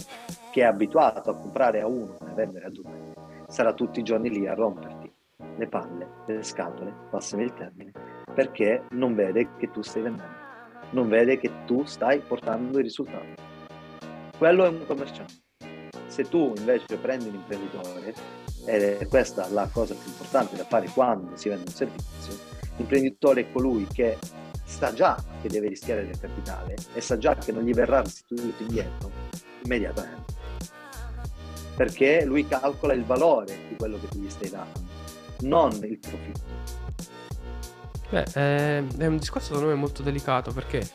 [0.52, 3.12] che è abituato a comprare a uno e a vendere a due,
[3.48, 5.12] sarà tutti i giorni lì a romperti
[5.56, 7.90] le palle, le scatole, passami il termine,
[8.36, 10.32] perché non vede che tu stai vendendo,
[10.90, 13.34] non vede che tu stai portando i risultati.
[14.38, 15.34] Quello è un commerciante.
[16.06, 18.14] Se tu invece prendi un imprenditore,
[18.64, 22.38] ed è questa la cosa più importante da fare quando si vende un servizio,
[22.76, 24.18] l'imprenditore è colui che
[24.64, 28.62] sa già che deve rischiare del capitale e sa già che non gli verrà restituito
[28.62, 29.10] indietro
[29.64, 30.34] immediatamente.
[31.76, 34.80] Perché lui calcola il valore di quello che tu gli stai dando,
[35.40, 36.58] non il profitto.
[38.10, 40.86] Beh, eh, è un discorso secondo me molto delicato perché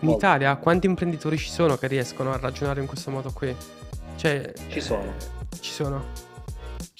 [0.00, 0.10] in.
[0.10, 3.54] Italia quanti imprenditori ci sono che riescono a ragionare in questo modo qui?
[4.16, 5.04] Cioè, Ci sono.
[5.04, 6.04] eh, ci sono.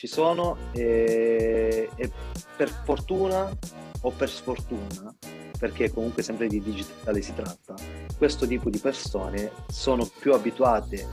[0.02, 2.10] Ci sono e, e
[2.56, 3.48] per fortuna
[4.00, 5.14] o per sfortuna,
[5.56, 7.76] perché comunque sempre di digitale si tratta,
[8.18, 11.06] questo tipo di persone sono più abituate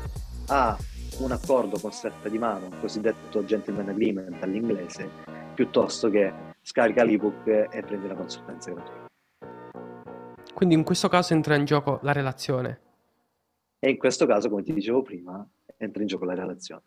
[0.47, 0.75] a
[1.19, 5.07] un accordo con stretta di mano, cosiddetto gentleman agreement all'inglese,
[5.53, 6.33] piuttosto che
[6.63, 9.05] scarica l'ebook e prendi la consulenza gratuita.
[10.51, 12.79] Quindi in questo caso entra in gioco la relazione.
[13.77, 16.81] E in questo caso, come ti dicevo prima, entra in gioco la relazione.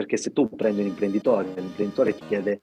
[0.00, 2.60] Perché se tu prendi un imprenditore, l'imprenditore ti chiede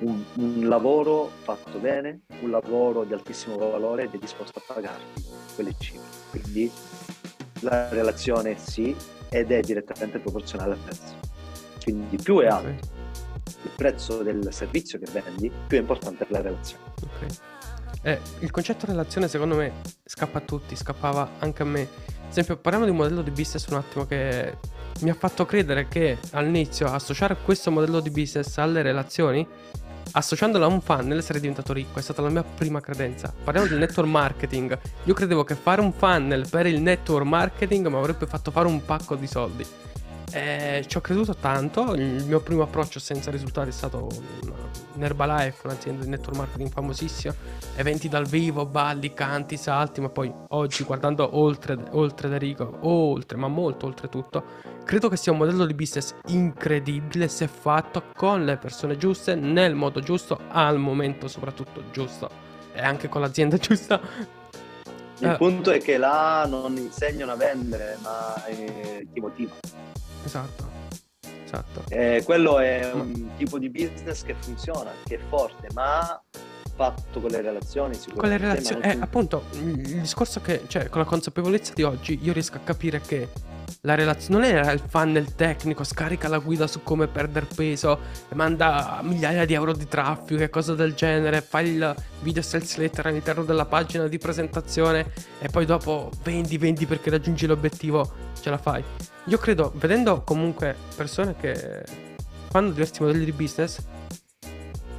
[0.00, 5.24] un, un lavoro fatto bene, un lavoro di altissimo valore ed è disposto a pagarti
[5.54, 6.00] quelle cifre.
[6.30, 6.68] Quindi
[7.60, 8.92] la relazione sì
[9.28, 11.14] ed è direttamente proporzionale al prezzo.
[11.80, 12.88] Quindi più è alto Ok,
[13.62, 16.82] il prezzo del servizio che vendi, più è importante la relazione.
[17.04, 17.40] ok.
[18.02, 21.88] Eh, il concetto relazione secondo me scappa a tutti, scappava anche a me.
[22.30, 24.56] Esempio, parliamo di un modello di business un attimo che
[25.00, 29.44] mi ha fatto credere che all'inizio associare questo modello di business alle relazioni,
[30.12, 33.34] associandolo a un funnel sarei diventato ricco, è stata la mia prima credenza.
[33.42, 34.78] Parliamo del network marketing.
[35.04, 38.84] Io credevo che fare un funnel per il network marketing mi avrebbe fatto fare un
[38.84, 39.66] pacco di soldi.
[40.32, 44.06] Eh, ci ho creduto tanto, il mio primo approccio senza risultati è stato
[44.94, 47.34] un, Herbalife, un'azienda di network marketing famosissima,
[47.76, 53.48] eventi dal vivo, balli, canti, salti, ma poi oggi guardando oltre, oltre Derico, oltre, ma
[53.48, 54.44] molto oltre tutto,
[54.84, 59.74] credo che sia un modello di business incredibile se fatto con le persone giuste, nel
[59.74, 62.28] modo giusto, al momento soprattutto giusto
[62.72, 64.00] e anche con l'azienda giusta.
[65.18, 65.36] Il Eh.
[65.36, 69.58] punto è che là non insegnano a vendere, ma eh, ti motivano.
[70.24, 70.68] Esatto.
[71.44, 71.82] Esatto.
[71.88, 76.20] Eh, quello è un tipo di business che funziona, che è forte, ma
[76.76, 78.46] fatto con le relazioni Con le sicuramente.
[78.46, 82.56] relazioni, eh, tu- appunto, il discorso che, cioè, con la consapevolezza di oggi, io riesco
[82.56, 83.28] a capire che
[83.82, 87.98] la relazione non era il funnel tecnico, scarica la guida su come perdere peso,
[88.28, 92.76] e manda migliaia di euro di traffico e cose del genere, fai il video sales
[92.76, 98.10] letter all'interno della pagina di presentazione e poi dopo vendi, vendi perché raggiungi l'obiettivo,
[98.40, 98.84] ce la fai.
[99.24, 101.84] Io credo, vedendo comunque persone che
[102.48, 103.82] fanno diversi modelli di business,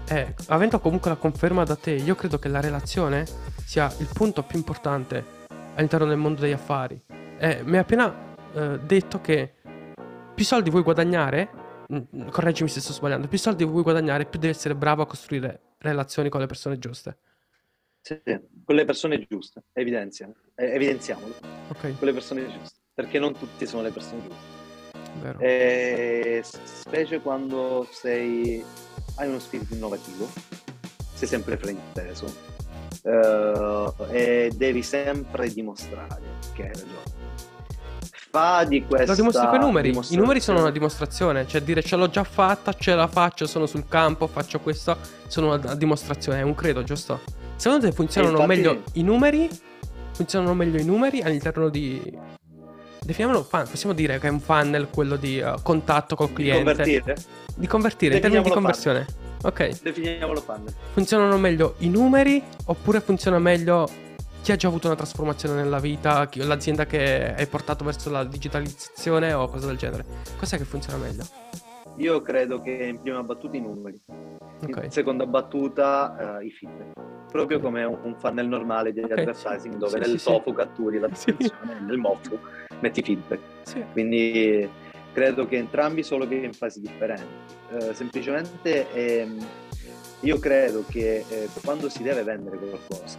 [0.08, 3.26] e avendo comunque la conferma da te, io credo che la relazione
[3.66, 5.24] sia il punto più importante
[5.76, 7.02] all'interno del mondo degli affari.
[7.38, 9.54] E mi hai appena eh, detto che
[10.36, 11.50] più soldi vuoi guadagnare,
[11.94, 15.76] mm, correggimi se sto sbagliando, più soldi vuoi guadagnare, più devi essere bravo a costruire
[15.78, 17.18] relazioni con le persone giuste.
[18.02, 18.22] Sì,
[18.66, 21.36] con le persone giuste, evidenziamo, eh, evidenziamolo,
[21.70, 25.20] Ok, con le persone giuste, perché non tutti sono le persone giuste.
[25.22, 25.40] vero.
[25.40, 28.64] Eh, specie quando sei,
[29.16, 30.30] hai uno spirito innovativo,
[31.14, 32.26] sei sempre frainteso
[33.04, 36.22] eh, e devi sempre dimostrare
[36.54, 37.20] che hai ragione.
[38.32, 39.90] Fa di questa Lo dimostri con i numeri.
[40.10, 41.46] I numeri sono una dimostrazione.
[41.46, 44.98] Cioè, dire ce l'ho già fatta, ce la faccio, sono sul campo, faccio questo.
[45.28, 47.20] Sono una dimostrazione, è un credo, giusto?
[47.58, 49.50] Secondo te funzionano meglio i numeri?
[50.14, 52.40] Funzionano meglio i numeri all'interno di.
[53.12, 53.68] Definiamolo fan.
[53.70, 56.64] Possiamo dire che è un funnel quello di eh, contatto col di cliente.
[56.64, 57.16] convertire.
[57.56, 59.06] Di convertire, in termini di conversione.
[59.44, 59.82] Ok.
[59.82, 60.74] Definiamolo funnel.
[60.94, 63.90] Funzionano meglio i numeri oppure funziona meglio
[64.42, 68.24] chi ha già avuto una trasformazione nella vita, chi- l'azienda che hai portato verso la
[68.24, 70.06] digitalizzazione o cose del genere?
[70.38, 71.24] Cos'è che funziona meglio?
[71.98, 74.02] Io credo che in prima battuta i numeri,
[74.64, 74.84] Ok.
[74.84, 77.00] in seconda battuta eh, i feedback.
[77.32, 77.64] Proprio Ok.
[77.64, 79.78] come un funnel normale di Ok, advertising sì.
[79.80, 80.26] dove Sì, nel sì, sì.
[80.26, 82.38] tofu catturi l'attenzione, nel mofu
[82.80, 83.40] metti feedback.
[83.64, 83.84] Sì.
[83.92, 84.68] Quindi
[85.14, 87.26] credo che entrambi solo che in fasi differenti.
[87.72, 89.46] Eh, semplicemente ehm,
[90.22, 93.18] io credo che eh, quando si deve vendere qualcosa,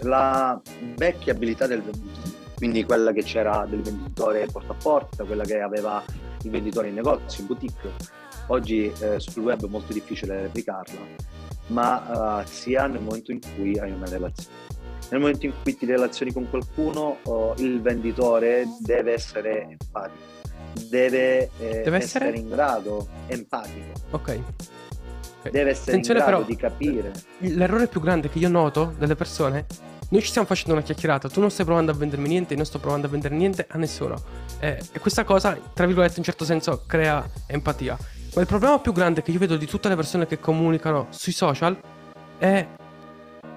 [0.00, 0.60] la
[0.96, 5.60] vecchia abilità del venditore, quindi quella che c'era del venditore porta a porta, quella che
[5.60, 6.02] aveva
[6.42, 7.90] il venditore in negozio, in boutique,
[8.48, 11.00] oggi eh, sul web è molto difficile replicarla,
[11.68, 14.64] ma eh, si ha nel momento in cui hai una relazione.
[15.10, 20.34] Nel momento in cui ti relazioni con qualcuno, oh, il venditore deve essere empatico,
[20.88, 22.36] deve, eh, Deve essere?
[22.36, 24.40] in grado, empatico, Ok.
[25.42, 25.50] Ok.
[25.50, 27.12] deve essere Attenzione in grado però, di capire.
[27.38, 29.66] L'errore più grande che io noto delle persone,
[30.08, 32.66] noi ci stiamo facendo una chiacchierata, tu non stai provando a vendermi niente, io non
[32.66, 34.16] sto provando a vendere niente a nessuno.
[34.60, 37.98] Eh, e questa cosa, tra virgolette, in certo senso crea empatia.
[38.34, 41.32] Ma il problema più grande che io vedo di tutte le persone che comunicano sui
[41.32, 41.76] social
[42.38, 42.66] è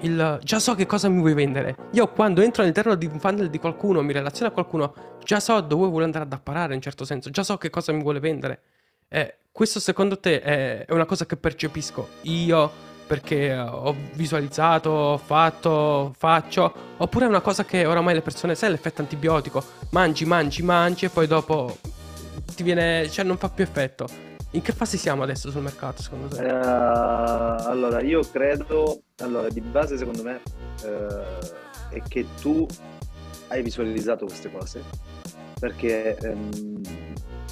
[0.02, 1.76] il già so che cosa mi vuoi vendere.
[1.91, 4.93] Io quando entro all'interno di un funnel di qualcuno, mi relaziono a qualcuno,
[5.24, 8.02] già so dove vuole andare ad apparare in certo senso, già so che cosa mi
[8.02, 8.62] vuole vendere.
[9.10, 12.72] Eh, questo secondo te è una cosa che percepisco io
[13.10, 18.70] perché ho visualizzato, ho fatto, faccio, oppure è una cosa che oramai le persone, sai
[18.70, 21.76] l'effetto antibiotico, mangi, mangi, mangi e poi dopo
[22.55, 24.07] ti viene, cioè non fa più effetto.
[24.51, 26.45] In che fase siamo adesso sul mercato secondo te?
[26.45, 30.41] Eh, allora, io credo, allora, di base secondo me
[30.84, 32.68] eh, è che tu
[33.47, 34.84] hai visualizzato queste cose,
[35.60, 36.82] perché ehm,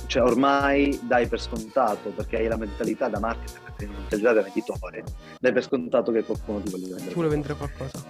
[0.06, 4.34] cioè ormai dai per scontato, perché hai la mentalità da marketer, perché hai la mentalità
[4.34, 5.04] da venditore,
[5.39, 7.08] dai per scontato che qualcuno ti voglia vendere.
[7.08, 8.04] Ti vuole vendere qualcosa?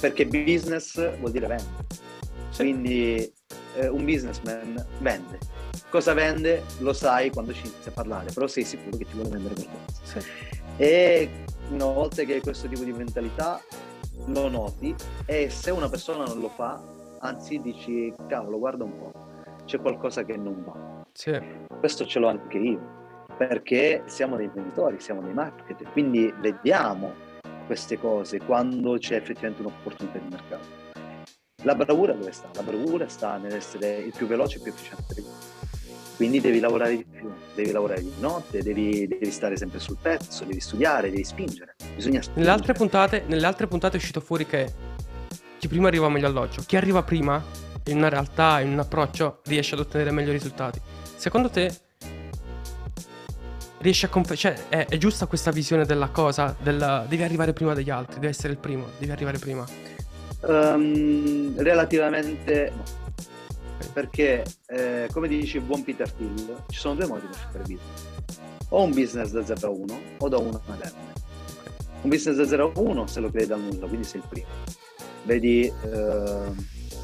[0.00, 1.86] Perché business vuol dire vendere.
[2.50, 2.62] Sì.
[2.62, 3.32] Quindi
[3.76, 5.38] eh, un businessman vende.
[5.90, 9.30] Cosa vende lo sai quando ci inizi a parlare, però sei sicuro che ti vuole
[9.30, 10.00] vendere qualcosa.
[10.02, 10.26] Sì.
[10.76, 11.30] E
[11.70, 13.60] una volta che hai questo tipo di mentalità
[14.26, 16.80] lo noti e se una persona non lo fa,
[17.20, 19.12] anzi dici cavolo guarda un po',
[19.64, 20.97] c'è qualcosa che non va.
[21.18, 21.36] Sì.
[21.80, 27.12] Questo ce l'ho anche io, perché siamo dei venditori, siamo dei marketer, quindi vediamo
[27.66, 30.66] queste cose quando c'è effettivamente un'opportunità di mercato.
[31.64, 32.48] La bravura dove sta?
[32.54, 35.24] La bravura sta nell'essere il più veloce e il più efficiente.
[36.14, 40.44] Quindi devi lavorare di più, devi lavorare di notte, devi, devi stare sempre sul pezzo,
[40.44, 41.74] devi studiare, devi spingere.
[41.96, 42.34] Bisogna spingere.
[42.34, 44.72] Nelle altre, puntate, nelle altre puntate è uscito fuori che
[45.58, 46.62] chi prima arriva meglio alloggio.
[46.64, 47.42] Chi arriva prima,
[47.86, 50.80] in una realtà, in un approccio, riesce ad ottenere meglio risultati.
[51.18, 51.68] Secondo te,
[53.78, 56.54] riesce a conf- cioè, è, è giusta questa visione della cosa?
[56.62, 59.66] Del, devi arrivare prima degli altri, devi essere il primo, devi arrivare prima.
[60.46, 62.84] Ehm, relativamente no.
[63.92, 68.06] Perché, eh, come dice buon Peter Thiel, ci sono due modi per fare business.
[68.68, 70.94] O un business da 0 a 1 o da 1 a 10.
[72.02, 74.46] Un business da 0 a 1 se lo crei dal nulla, quindi sei il primo.
[75.24, 76.52] Vedi eh,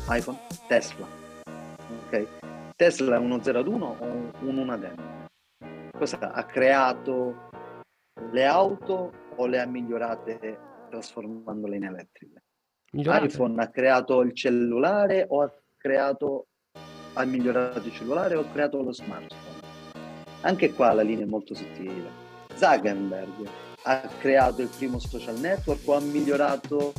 [0.08, 0.38] iPhone,
[0.68, 1.08] Tesla.
[2.06, 2.26] Ok?
[2.84, 4.04] Tesla è uno 0 ad 1 o
[4.40, 4.94] un 1 a 10?
[5.96, 7.48] Cosa ha creato
[8.30, 10.58] le auto o le ha migliorate
[10.90, 12.42] trasformandole in elettriche?
[12.92, 13.24] Migliorate.
[13.24, 16.48] iPhone ha creato il cellulare o ha creato
[17.14, 19.62] ha migliorato il cellulare o ha creato lo smartphone?
[20.42, 22.10] Anche qua la linea è molto sottile.
[22.54, 23.48] Zuckerberg
[23.84, 26.92] ha creato il primo social network o ha migliorato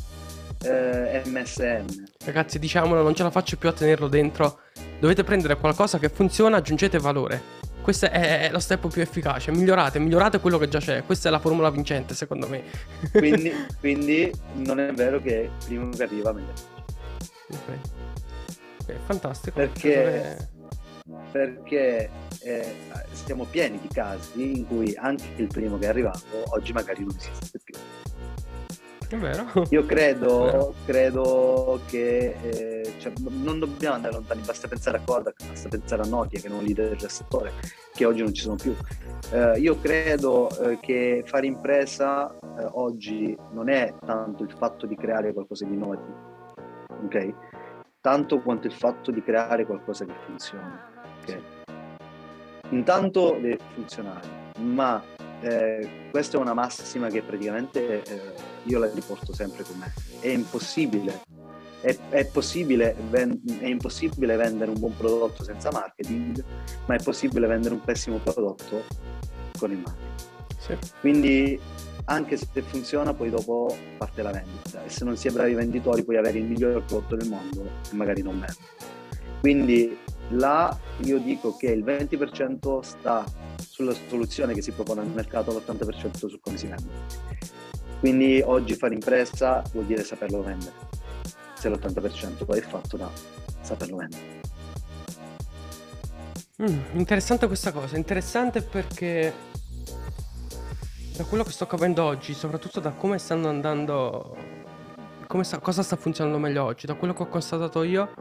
[0.63, 2.05] eh, MSN?
[2.25, 4.63] Ragazzi, diciamolo, non ce la faccio più a tenerlo dentro.
[4.99, 7.63] Dovete prendere qualcosa che funziona, aggiungete valore.
[7.81, 9.51] Questo è, lo step più efficace.
[9.51, 11.03] Migliorate, migliorate quello che già c'è.
[11.03, 12.63] Questa è la formula vincente, secondo me.
[13.13, 16.53] Quindi, quindi non è vero che primo che arriva meglio.
[17.51, 18.03] Ok.
[18.81, 19.57] Ok, fantastico.
[19.57, 20.49] Perché,
[21.31, 22.09] perché
[22.41, 22.75] eh,
[23.11, 27.15] siamo pieni di casi in cui anche il primo che è arrivato oggi magari non
[27.15, 27.75] esiste più.
[29.07, 29.45] È vero.
[29.69, 30.73] Io credo, Vero.
[30.85, 36.05] credo che eh, cioè, non dobbiamo andare lontani, basta pensare a Kodak, basta pensare a
[36.05, 37.51] Nokia che è un leader del settore,
[37.93, 38.75] che oggi non ci sono più.
[39.31, 44.95] Eh, io credo eh, che fare impresa eh, oggi non è tanto il fatto di
[44.95, 46.53] creare qualcosa di innovativo,
[47.03, 47.33] ok?
[48.01, 50.71] Tanto quanto il fatto di creare qualcosa che funzioni.
[51.21, 51.39] ok?
[52.69, 54.27] Intanto deve funzionare,
[54.59, 55.01] ma
[55.41, 58.21] eh, questa è una massima che praticamente eh,
[58.63, 59.93] io la riporto sempre con me.
[60.19, 61.21] È impossibile,
[61.81, 66.43] è, è possibile è impossibile vendere un buon prodotto senza marketing,
[66.86, 68.83] ma è possibile vendere un pessimo prodotto
[69.57, 70.33] con il marketing.
[70.57, 70.77] Sì.
[70.99, 71.59] Quindi
[72.05, 76.03] anche se funziona, poi dopo parte la vendita e se non si è bravi venditori
[76.03, 78.93] puoi avere il miglior prodotto del mondo e magari non vende.
[79.39, 79.97] Quindi
[80.30, 83.23] là io dico che il 20% sta
[83.57, 86.91] sulla soluzione che si propone al mercato, l'80% su come si vende.
[87.99, 90.73] Quindi oggi fare impresa vuol dire saperlo vendere,
[91.55, 93.09] se l'80% poi è fatto da
[93.61, 94.41] saperlo vendere.
[96.61, 99.34] Mm, interessante questa cosa, interessante perché
[101.17, 104.38] da quello che sto capendo oggi, soprattutto da come stanno andando,
[105.28, 108.13] come sta- cosa sta funzionando meglio oggi, da quello che ho constatato io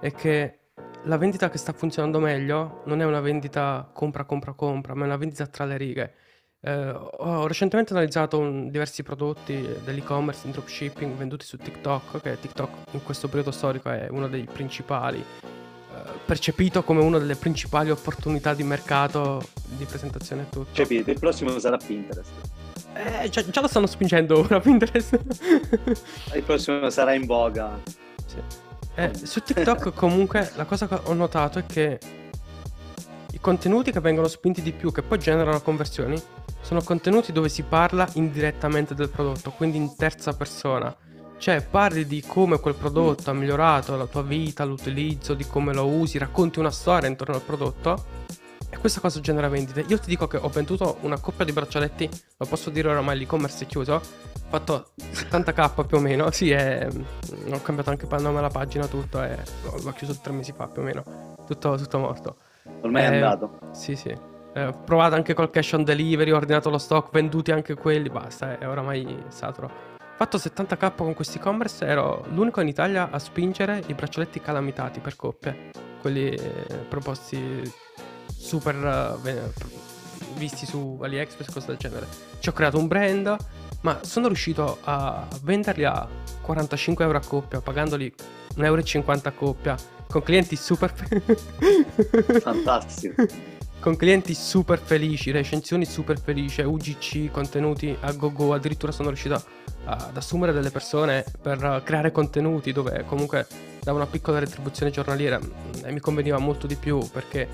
[0.00, 0.58] è che
[1.04, 5.06] la vendita che sta funzionando meglio non è una vendita compra, compra, compra, ma è
[5.06, 6.14] una vendita tra le righe.
[6.60, 12.70] Eh, ho recentemente analizzato un- diversi prodotti dell'e-commerce in dropshipping venduti su TikTok, che TikTok
[12.92, 18.54] in questo periodo storico è uno dei principali, eh, percepito come una delle principali opportunità
[18.54, 20.70] di mercato di presentazione e tutto.
[20.72, 21.12] Capite?
[21.12, 22.32] Il prossimo sarà Pinterest.
[22.94, 25.20] Eh, già, già lo stanno spingendo ora Pinterest.
[26.34, 27.80] Il prossimo sarà in voga.
[28.26, 28.66] Sì.
[28.98, 32.00] Eh, su TikTok comunque la cosa che ho notato è che
[33.30, 36.20] i contenuti che vengono spinti di più, che poi generano conversioni,
[36.60, 40.92] sono contenuti dove si parla indirettamente del prodotto, quindi in terza persona.
[41.36, 45.86] Cioè parli di come quel prodotto ha migliorato la tua vita, l'utilizzo, di come lo
[45.86, 48.04] usi, racconti una storia intorno al prodotto
[48.70, 49.84] e questa cosa genera vendite.
[49.88, 53.64] Io ti dico che ho venduto una coppia di braccialetti, lo posso dire oramai l'e-commerce
[53.64, 54.00] è chiuso, ho
[54.48, 58.86] fatto 70k più o meno, sì, e, mm, ho cambiato anche il nome alla pagina,
[58.86, 59.36] tutto, e
[59.82, 61.02] l'ho chiuso tre mesi fa più o meno,
[61.46, 62.36] tutto, tutto morto.
[62.82, 63.58] Ormai è Eh, andato.
[63.72, 64.14] Sì, sì.
[64.54, 68.08] Eh, ho provato anche col cash on delivery, ho ordinato lo stock, venduti anche quelli,
[68.10, 69.96] basta, è oramai saturo.
[70.16, 75.14] Fatto 70k con questi e-commerce, ero l'unico in Italia a spingere i braccialetti calamitati per
[75.14, 77.72] coppie, quelli eh, proposti
[78.36, 79.52] super ve-
[80.36, 82.06] visti su AliExpress cose del genere.
[82.38, 83.36] Ci ho creato un brand,
[83.82, 86.06] ma sono riuscito a venderli a
[86.40, 88.12] 45 euro a coppia, pagandoli
[88.56, 88.82] 1,50 euro
[89.22, 89.76] a coppia,
[90.08, 90.92] con clienti super...
[92.40, 93.26] Fantastico.
[93.80, 99.42] con clienti super felici, recensioni super felici, UGC, contenuti a go go, addirittura sono riuscito
[99.84, 103.46] ad assumere delle persone per creare contenuti dove comunque
[103.82, 107.48] dava una piccola retribuzione giornaliera mm, e mi conveniva molto di più perché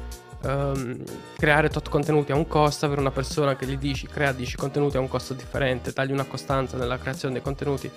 [0.45, 1.03] ehm,
[1.37, 4.97] creare tot contenuti ha un costo, avere una persona che gli dici crea 10 contenuti
[4.97, 7.91] ha un costo differente, dargli una costanza nella creazione dei contenuti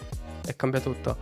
[0.45, 1.17] e cambia tutto.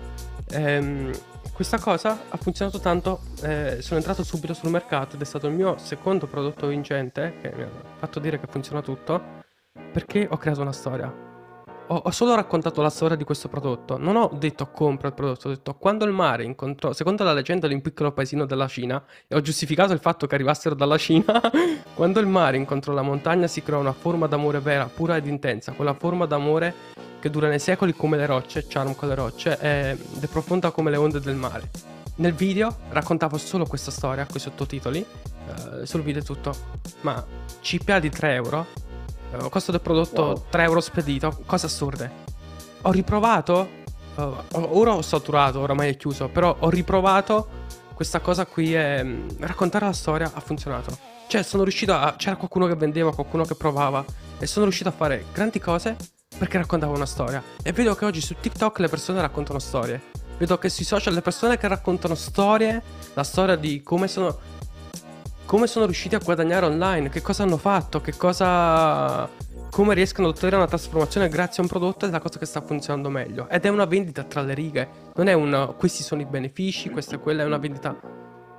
[0.51, 1.11] Ehm,
[1.53, 5.53] questa cosa ha funzionato tanto, eh, sono entrato subito sul mercato ed è stato il
[5.53, 9.43] mio secondo prodotto vincente che mi ha fatto dire che funziona tutto
[9.91, 11.34] perché ho creato una storia.
[11.87, 15.47] Ho, ho solo raccontato la storia di questo prodotto, non ho detto compra il prodotto,
[15.47, 19.03] ho detto quando il mare incontrò, secondo la leggenda, di un piccolo paesino della Cina,
[19.27, 21.39] e ho giustificato il fatto che arrivassero dalla Cina,
[21.93, 25.73] quando il mare incontrò la montagna si creò una forma d'amore vera, pura ed intensa,
[25.73, 26.73] quella forma d'amore
[27.19, 30.89] che dura nei secoli come le rocce, charm con le rocce, ed è profonda come
[30.89, 31.69] le onde del mare.
[32.17, 35.05] nel video raccontavo solo questa storia, con i sottotitoli,
[35.47, 36.51] eh, sul video tutto,
[37.01, 37.23] ma
[37.61, 38.65] CPA di 3 euro,
[39.31, 40.43] eh, costo del prodotto Wow.
[40.49, 42.11] 3 euro spedito, cose assurde.
[42.81, 43.69] Ho riprovato,
[44.15, 47.63] eh, ora ho saturato, oramai è chiuso, però ho riprovato
[47.93, 50.97] questa cosa qui e mm, raccontare la storia ha funzionato.
[51.27, 52.15] Cioè sono riuscito a...
[52.17, 54.05] c'era qualcuno che vendeva, qualcuno che provava
[54.37, 55.95] e sono riuscito a fare grandi cose
[56.37, 57.41] perché raccontavo una storia.
[57.63, 60.01] E vedo che oggi su TikTok le persone raccontano storie.
[60.37, 62.81] Vedo che sui social le persone che raccontano storie,
[63.13, 64.37] la storia di come sono
[65.45, 69.29] come sono riusciti a guadagnare online, che cosa hanno fatto, che cosa
[69.75, 72.61] come riescono ad ottenere una trasformazione grazie a un prodotto è la cosa che sta
[72.61, 73.49] funzionando meglio.
[73.49, 74.87] Ed è una vendita tra le righe.
[75.15, 77.93] Non è un questi sono i benefici, questa e quella, è una vendita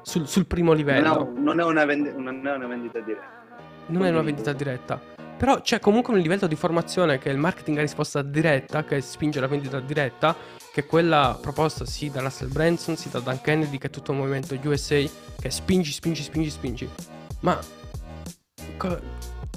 [0.02, 1.32] sul, sul primo livello.
[1.34, 3.44] è, non è una vendi- non è una vendita diretta.
[3.86, 5.00] Non è una vendita diretta.
[5.36, 9.00] Però c'è comunque un livello di formazione che è il marketing a risposta diretta, che
[9.00, 10.34] spinge la vendita diretta,
[10.76, 14.18] che quella proposta sì da Russell Branson, sì da Dan Kennedy, che è tutto il
[14.18, 15.02] movimento USA,
[15.40, 16.86] che spingi, spingi, spingi, spingi.
[17.40, 17.58] Ma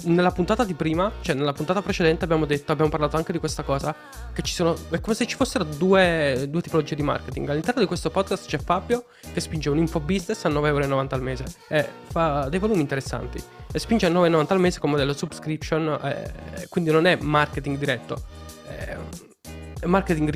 [0.04, 3.64] nella puntata di prima, cioè nella puntata precedente abbiamo detto, abbiamo parlato anche di questa
[3.64, 3.94] cosa,
[4.32, 7.50] che ci sono, è come se ci fossero due, due tipologie di marketing.
[7.50, 11.44] All'interno di questo podcast c'è Fabio che spinge un info business a 9,90€ al mese
[11.68, 13.38] e fa dei volumi interessanti
[13.70, 18.22] e spinge a 9,90€ al mese con modello subscription, eh, quindi non è marketing diretto,
[18.66, 18.96] è,
[19.84, 20.30] marketing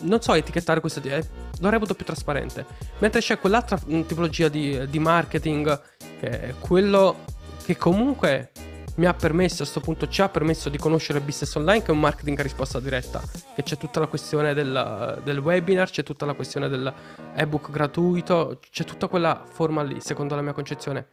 [0.00, 1.24] non so etichettare questo, eh,
[1.60, 2.64] lo reputo più trasparente.
[2.98, 5.80] Mentre c'è quell'altra mm, tipologia di, di marketing,
[6.18, 7.24] che è quello
[7.64, 8.52] che comunque
[8.96, 11.88] mi ha permesso, a questo punto ci ha permesso di conoscere il business online, che
[11.88, 13.20] è un marketing a risposta diretta.
[13.54, 18.84] Che c'è tutta la questione del, del webinar, c'è tutta la questione dell'ebook gratuito, c'è
[18.84, 21.06] tutta quella forma lì, secondo la mia concezione.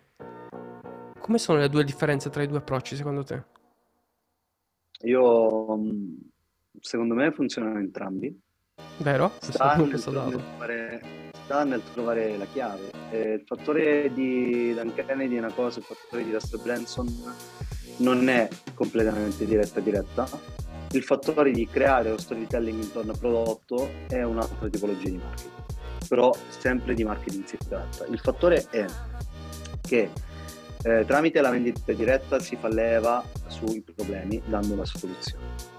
[1.20, 3.44] Come sono le due differenze tra i due approcci, secondo te?
[5.02, 6.18] Io, mh,
[6.80, 8.38] secondo me, funzionano entrambi.
[8.98, 9.32] Vero?
[9.40, 10.38] Sta nel, questo nel dato.
[10.38, 11.02] trovare,
[11.44, 12.92] sta nel trovare la chiave.
[13.12, 17.08] Eh, il fattore di Dan Kennedy è una cosa, il fattore di Russell Branson
[17.98, 20.28] non è completamente diretta diretta.
[20.92, 25.54] Il fattore di creare lo storytelling intorno al prodotto è un'altra tipologia di marketing,
[26.08, 28.06] però sempre di marketing si tratta.
[28.06, 28.86] Il fattore è
[29.82, 30.10] che
[30.84, 35.77] eh, tramite la vendita diretta si fa leva sui problemi dando una soluzione.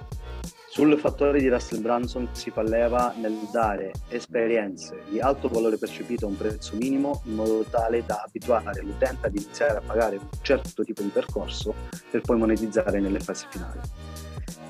[0.70, 6.26] Sul fattore di Russell Branson si fa leva nel dare esperienze di alto valore percepito
[6.26, 10.28] a un prezzo minimo in modo tale da abituare l'utente ad iniziare a pagare un
[10.42, 11.74] certo tipo di percorso
[12.10, 13.80] per poi monetizzare nelle fasi finali.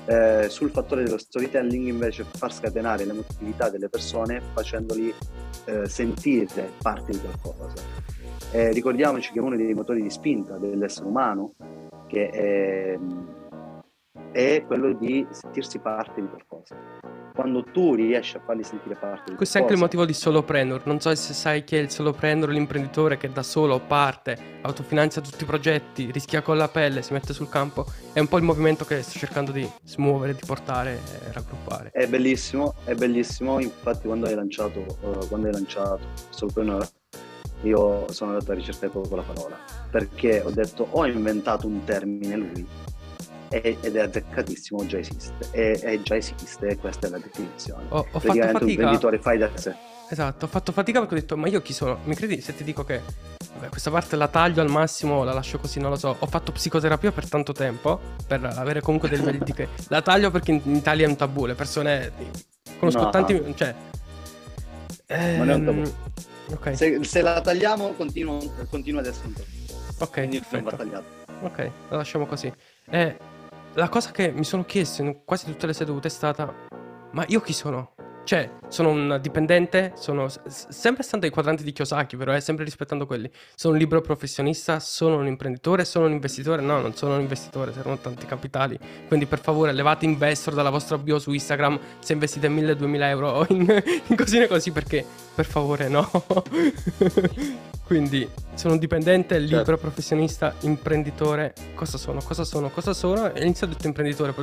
[0.05, 5.13] Eh, sul fattore dello storytelling invece far scatenare l'emotività delle persone facendoli
[5.65, 7.83] eh, sentire parte di qualcosa.
[8.51, 11.53] Eh, ricordiamoci che uno dei motori di spinta dell'essere umano
[12.07, 12.97] che è,
[14.31, 16.75] è quello di sentirsi parte di qualcosa.
[17.33, 20.85] Quando tu riesci a farli sentire parte di Questo è anche il motivo di solopreneur.
[20.85, 25.43] Non so se sai chi è il solopreneur, l'imprenditore che da solo parte, autofinanzia tutti
[25.43, 27.85] i progetti, rischia con la pelle, si mette sul campo.
[28.11, 31.91] È un po' il movimento che sto cercando di smuovere, di portare e raggruppare.
[31.91, 33.59] È bellissimo, è bellissimo.
[33.59, 35.99] Infatti, quando hai lanciato, eh, quando hai lanciato
[36.29, 36.85] Solopreneur,
[37.61, 39.57] io sono andato a ricercare proprio la parola
[39.89, 42.65] perché ho detto ho inventato un termine lui
[43.49, 45.33] ed è azzeccatissimo, già esiste.
[45.51, 47.83] E, e già esiste, questa è la definizione.
[47.89, 48.71] Ho, ho fatto Praticamente un fatica.
[48.71, 49.75] imprenditore fai da sé.
[50.11, 51.99] Esatto, ho fatto fatica perché ho detto, ma io chi sono?
[52.05, 52.99] Mi credi se ti dico che
[53.53, 56.15] vabbè, questa parte la taglio al massimo, la lascio così, non lo so.
[56.17, 59.67] Ho fatto psicoterapia per tanto tempo, per avere comunque dei livelli di che...
[59.89, 62.11] La taglio perché in, Italia è un tabù, le persone...
[62.79, 63.09] Conosco No.
[63.11, 63.53] tanti...
[63.55, 63.75] Cioè...
[65.37, 65.79] Non è un tabù.
[65.81, 65.93] ehm,
[66.51, 68.39] Ok, Se, se la tagliamo, continua,
[68.71, 69.43] continua ad essere un po'.
[70.05, 71.03] ok, Quindi perfetto.
[71.41, 72.51] Ok, la lasciamo così.
[72.89, 73.17] Eh,
[73.79, 76.53] la cosa che mi sono chiesto in quasi tutte le sedute è stata:
[77.13, 77.93] ma io chi sono?
[78.29, 83.07] Cioè, sono un dipendente, sono sempre stando ai quadranti di Kiyosaki, però è sempre rispettando
[83.07, 83.27] quelli.
[83.55, 86.61] Sono un libero professionista, sono un imprenditore, sono un investitore.
[86.61, 88.77] No, non sono un investitore, servono tanti capitali.
[89.07, 93.61] Quindi, per favore, levate investor dalla vostra bio su Instagram se investite 1000-2000 euro in,
[94.05, 95.03] in cosine così, perché
[95.33, 96.07] per favore, no.
[97.83, 99.81] Quindi, sono un dipendente, libero Certo.
[99.81, 101.55] professionista, imprenditore.
[101.73, 102.21] Cosa sono?
[102.23, 102.69] Cosa sono?
[102.69, 103.33] Cosa sono?
[103.33, 104.35] E inizio detto imprenditore.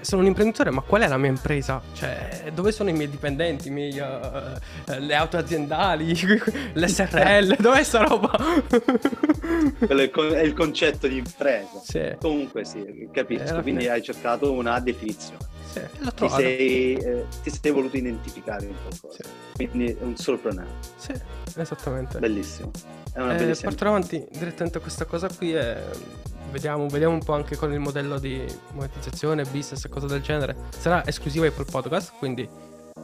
[0.00, 1.80] Eh, Sono un imprenditore, ma qual è la mia impresa?
[1.92, 6.12] Cioè, dove sono i miei dipendenti, i miei, eh, le auto aziendali,
[6.74, 7.56] l'SRL?
[7.60, 8.30] Dov'è sta roba?
[9.78, 11.80] È il, con- è il concetto di impresa.
[11.82, 13.60] sì, Comunque sì, capisco.
[13.62, 15.38] Quindi fine- hai cercato una definizione.
[15.72, 15.80] sì,
[16.14, 19.22] Ti sei, eh, ti sei voluto identificare in qualcosa.
[19.24, 19.66] Sì.
[19.68, 20.66] Quindi è un solopreneur.
[20.96, 21.12] Sì,
[21.56, 22.18] esattamente.
[22.18, 22.70] Bellissimo.
[23.12, 23.70] È una Eh, bellissima.
[23.70, 25.76] porterò avanti direttamente questa cosa qui e
[26.50, 30.56] vediamo, vediamo un po' anche con il modello di monetizzazione, business e cose del genere.
[30.70, 32.48] Sarà esclusiva Apple Podcast, quindi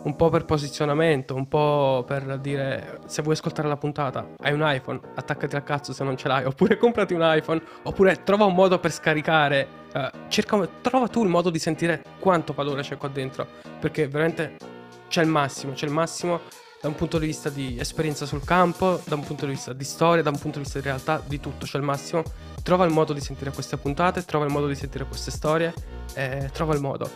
[0.04, 4.60] un po' per posizionamento, un po' per dire se vuoi ascoltare la puntata, hai un
[4.62, 8.54] iPhone, attaccati al cazzo se non ce l'hai, oppure comprati un iPhone, oppure trova un
[8.54, 13.08] modo per scaricare, uh, cerca, trova tu il modo di sentire quanto valore c'è qua
[13.08, 13.46] dentro,
[13.80, 14.56] perché veramente
[15.08, 16.40] c'è il massimo, c'è il massimo
[16.84, 19.84] da un punto di vista di esperienza sul campo, da un punto di vista di
[19.84, 22.22] storia, da un punto di vista di realtà, di tutto, c'è il massimo.
[22.62, 25.72] Trova il modo di sentire queste puntate, trova il modo di sentire queste storie,
[26.12, 27.08] eh, trova il modo.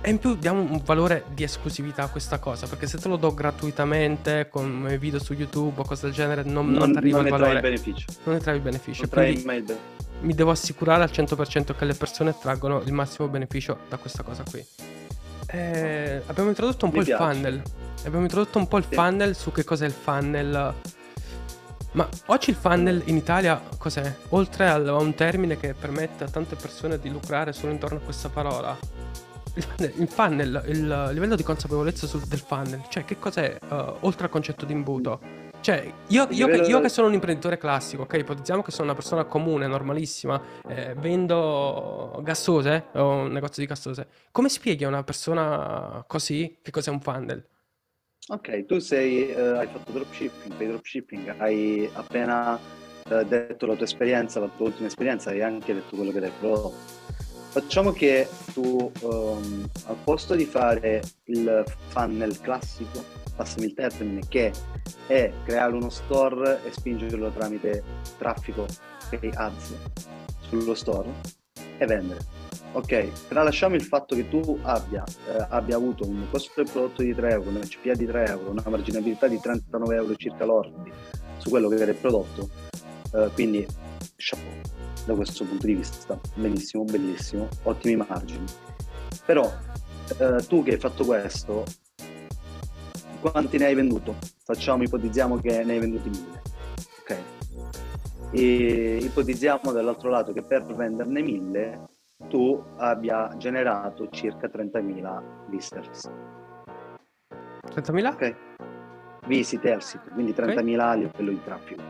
[0.00, 3.16] E in più diamo un valore di esclusività a questa cosa, perché se te lo
[3.16, 7.26] do gratuitamente con video su YouTube o cose del genere, non, non, non arriva non
[7.26, 7.52] il valore.
[7.54, 8.06] Non ne beneficio.
[8.22, 9.08] Non ne travi beneficio.
[9.10, 9.78] Non Quindi mai il
[10.20, 14.44] mi devo assicurare al 100% che le persone traggono il massimo beneficio da questa cosa
[14.48, 14.64] qui.
[15.48, 17.22] Eh, abbiamo introdotto un Mi po' piace.
[17.22, 17.62] il funnel.
[18.04, 18.94] Abbiamo introdotto un po' il Sì.
[18.94, 20.74] funnel su che cos'è il funnel.
[21.92, 24.14] Ma oggi il funnel in Italia cos'è?
[24.30, 28.28] Oltre a un termine che permette a tante persone di lucrare solo intorno a questa
[28.28, 28.76] parola.
[29.54, 33.92] Il funnel, il, funnel, il livello di consapevolezza sul- del funnel, cioè che cos'è eh,
[34.00, 35.18] oltre al concetto di imbuto?
[35.66, 38.18] Cioè, io, io che, io che sono un imprenditore classico, ok?
[38.18, 44.06] Ipotizziamo che sono una persona comune, normalissima, eh, vendo gassose, ho un negozio di gassose.
[44.30, 47.44] Come spieghi a una persona così che cos'è un funnel?
[48.28, 52.56] Ok, tu sei, eh, hai fatto dropshipping, fai dropshipping, hai appena
[53.08, 56.32] eh, detto la tua esperienza, la tua ultima esperienza, hai anche detto quello che hai
[56.38, 56.95] prodotto.
[57.56, 63.02] Facciamo che tu ehm, al posto di fare il funnel classico,
[63.34, 64.52] passami il termine, che
[65.06, 67.82] è creare uno store e spingerlo tramite
[68.18, 68.66] traffico
[69.08, 69.74] e ads
[70.40, 71.08] sullo store
[71.78, 72.20] e vendere.
[72.72, 77.14] Ok, tralasciamo il fatto che tu abbia, eh, abbia avuto un costo del prodotto di
[77.14, 80.92] 3 euro, una CPA di 3 euro, una marginalità di 39 euro circa lordi
[81.38, 82.50] su quello che era il prodotto,
[83.14, 83.66] eh, quindi
[84.16, 88.44] chapeau da questo punto di vista, benissimo, bellissimo, ottimi margini.
[89.24, 89.50] Però
[90.18, 91.64] eh, tu che hai fatto questo,
[93.20, 94.16] quanti ne hai venduto?
[94.44, 96.42] Facciamo, ipotizziamo che ne hai venduti 1000,
[97.00, 97.16] ok?
[98.32, 101.88] E ipotizziamo dall'altro lato che per venderne 1000
[102.28, 106.10] tu abbia generato circa 30.000 visitors,
[107.68, 108.12] 30.000?
[108.12, 108.36] ok?
[109.80, 111.82] Sito, quindi 30.000 a livello di traffico.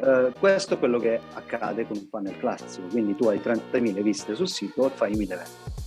[0.00, 4.34] Eh, questo è quello che accade con un funnel classico, quindi tu hai 30.000 visite
[4.34, 5.84] sul sito e fai 1000 vendite.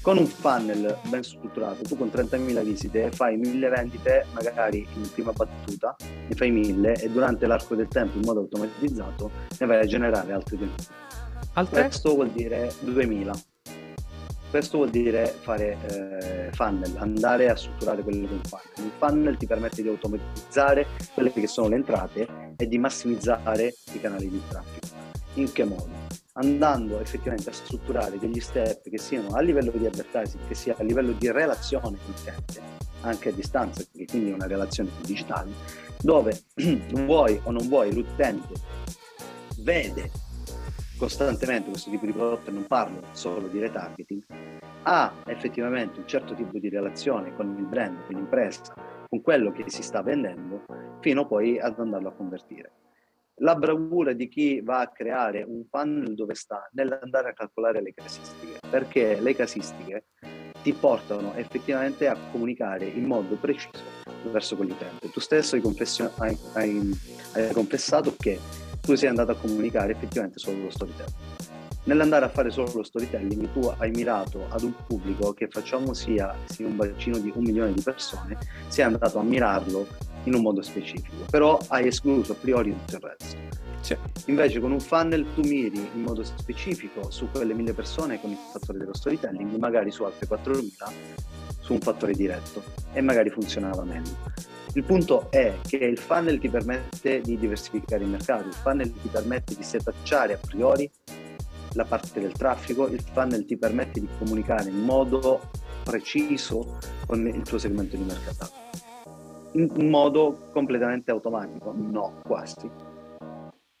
[0.00, 5.32] Con un funnel ben strutturato, tu con 30.000 visite fai 1000 vendite, magari in prima
[5.32, 9.86] battuta, ne fai 1000 e durante l'arco del tempo in modo automatizzato ne vai a
[9.86, 10.86] generare altri 20.
[11.54, 11.82] Altre?
[11.82, 13.32] Questo vuol dire 2000.
[14.50, 18.86] Questo vuol dire fare eh, funnel, andare a strutturare quello che è un funnel.
[18.86, 24.00] Il funnel ti permette di automatizzare quelle che sono le entrate e di massimizzare i
[24.00, 24.88] canali di traffico.
[25.34, 26.06] In che modo?
[26.32, 30.82] Andando effettivamente a strutturare degli step che siano a livello di advertising, che sia a
[30.82, 32.60] livello di relazione con l'utente,
[33.02, 35.52] anche a distanza, quindi è una relazione digitale,
[36.00, 36.42] dove
[37.04, 38.54] vuoi o non vuoi l'utente
[39.60, 40.10] vede
[40.96, 44.24] costantemente questo tipo di prodotto e non parlo solo di retargeting,
[44.82, 48.74] ha effettivamente un certo tipo di relazione con il brand, con l'impresa,
[49.08, 50.64] con quello che si sta vendendo,
[51.00, 52.72] fino poi ad andarlo a convertire.
[53.40, 57.94] La bravura di chi va a creare un funnel dove sta nell'andare a calcolare le
[57.94, 60.06] casistiche, perché le casistiche
[60.62, 63.84] ti portano effettivamente a comunicare in modo preciso
[64.24, 65.08] verso quell'utente.
[65.10, 65.62] Tu stesso hai,
[66.18, 66.98] hai- hai-
[67.34, 68.38] hai confessato che
[68.80, 71.37] tu sei andato a comunicare effettivamente solo lo storytelling.
[71.88, 76.34] Nell'andare a fare solo lo storytelling, tu hai mirato ad un pubblico che facciamo sia,
[76.44, 78.36] sia un bacino di un milione di persone,
[78.66, 79.86] sei andato a mirarlo
[80.24, 83.36] in un modo specifico, però hai escluso a priori tutto il resto.
[83.80, 83.96] Sì.
[84.26, 88.38] Invece con un funnel tu miri in modo specifico su quelle mille persone con il
[88.52, 90.68] fattore dello storytelling, magari su altre 4.000
[91.60, 92.62] su un fattore diretto
[92.92, 94.14] e magari funzionava meglio.
[94.74, 99.08] Il punto è che il funnel ti permette di diversificare il mercato, il funnel ti
[99.08, 100.90] permette di setacciare a priori
[101.72, 105.40] la parte del traffico, il funnel ti permette di comunicare in modo
[105.84, 108.50] preciso con il tuo segmento di mercato.
[109.52, 111.74] In modo completamente automatico?
[111.74, 112.70] No, quasi.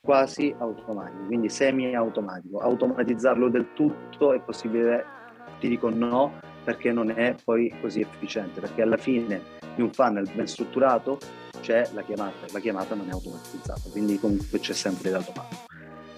[0.00, 2.58] Quasi automatico, quindi semi-automatico.
[2.58, 5.04] Automatizzarlo del tutto è possibile,
[5.60, 9.40] ti dico no, perché non è poi così efficiente, perché alla fine
[9.74, 11.18] di un funnel ben strutturato
[11.60, 15.67] c'è la chiamata, la chiamata non è automatizzata, quindi comunque c'è sempre dato mano.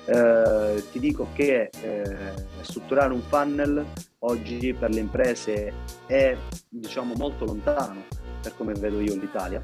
[0.06, 3.84] Eh, ti dico che eh, strutturare un funnel
[4.20, 5.72] oggi per le imprese
[6.06, 6.36] è
[6.68, 8.02] diciamo molto lontano
[8.42, 9.62] per come vedo io l'Italia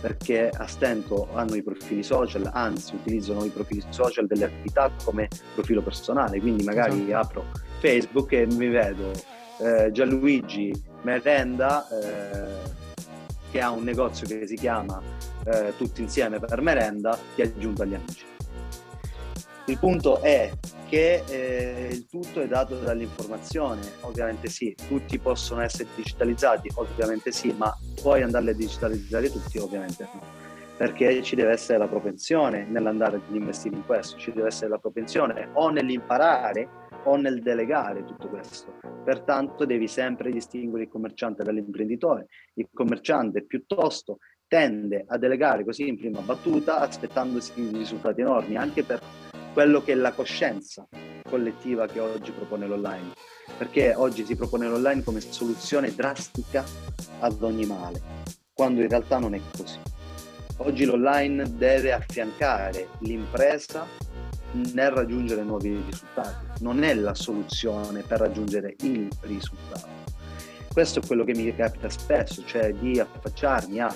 [0.00, 5.28] perché a stento hanno i profili social, anzi utilizzano i profili social delle attività come
[5.54, 7.40] profilo personale, quindi magari Esatto.
[7.40, 7.44] apro
[7.78, 9.10] Facebook e mi vedo
[9.58, 10.70] eh, Gianluigi
[11.02, 12.70] merenda eh,
[13.50, 15.00] che ha un negozio che si chiama
[15.44, 18.35] eh, Tutti insieme per merenda, ti ha aggiunto agli amici.
[19.68, 20.52] Il punto è
[20.88, 27.52] che eh, il tutto è dato dall'informazione, ovviamente sì, tutti possono essere digitalizzati, ovviamente sì,
[27.52, 30.22] ma puoi andarli a digitalizzare tutti, ovviamente no,
[30.76, 34.78] perché ci deve essere la propensione nell'andare ad investire in questo, ci deve essere la
[34.78, 36.68] propensione o nell'imparare
[37.02, 38.72] o nel delegare tutto questo.
[39.04, 42.26] Pertanto devi sempre distinguere il commerciante dall'imprenditore.
[42.54, 49.00] Il commerciante piuttosto tende a delegare così in prima battuta aspettandosi risultati enormi anche per
[49.56, 50.86] quello che è la coscienza
[51.26, 53.14] collettiva che oggi propone l'online,
[53.56, 56.62] perché oggi si propone l'online come soluzione drastica
[57.20, 58.02] ad ogni male,
[58.52, 59.78] quando in realtà non è così.
[60.58, 63.86] Oggi l'online deve affiancare l'impresa
[64.74, 69.88] nel raggiungere nuovi risultati, non è la soluzione per raggiungere il risultato.
[70.70, 73.90] Questo è quello che mi capita spesso, cioè di affacciarmi a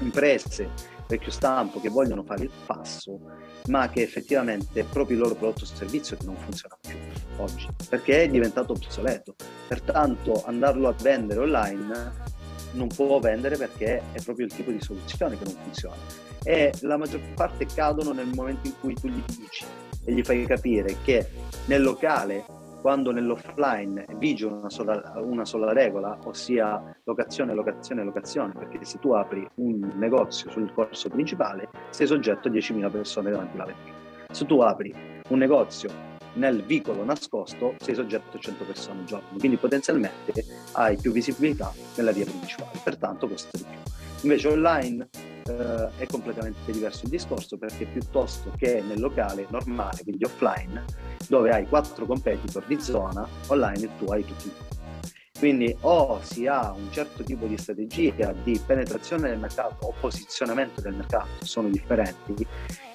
[0.00, 3.20] imprese vecchio stampo che vogliono fare il passo,
[3.66, 6.96] ma che effettivamente è proprio il loro prodotto o servizio che non funziona più
[7.38, 9.34] oggi, perché è diventato obsoleto.
[9.68, 12.32] Pertanto andarlo a vendere online
[12.72, 15.96] non può vendere perché è proprio il tipo di soluzione che non funziona.
[16.42, 19.64] E la maggior parte cadono nel momento in cui tu gli dici
[20.04, 21.26] e gli fai capire che
[21.66, 22.44] nel locale,
[22.84, 29.12] quando nell'offline vige una sola, una sola regola, ossia locazione, locazione, locazione, perché se tu
[29.12, 33.96] apri un negozio sul corso principale, sei soggetto a 10.000 persone davanti alla vetrina.
[34.30, 34.94] Se tu apri
[35.30, 35.88] un negozio
[36.34, 41.72] nel vicolo nascosto sei soggetto a 100 persone al giorno, quindi potenzialmente hai più visibilità
[41.96, 43.78] nella via principale, pertanto costa di più.
[44.24, 45.08] Invece online
[45.46, 50.84] eh, è completamente diverso il discorso perché piuttosto che nel locale normale, quindi offline,
[51.28, 54.52] dove hai quattro competitor di zona, online tu hai tutti.
[55.36, 60.80] Quindi o si ha un certo tipo di strategia di penetrazione del mercato o posizionamento
[60.80, 62.46] del mercato, sono differenti,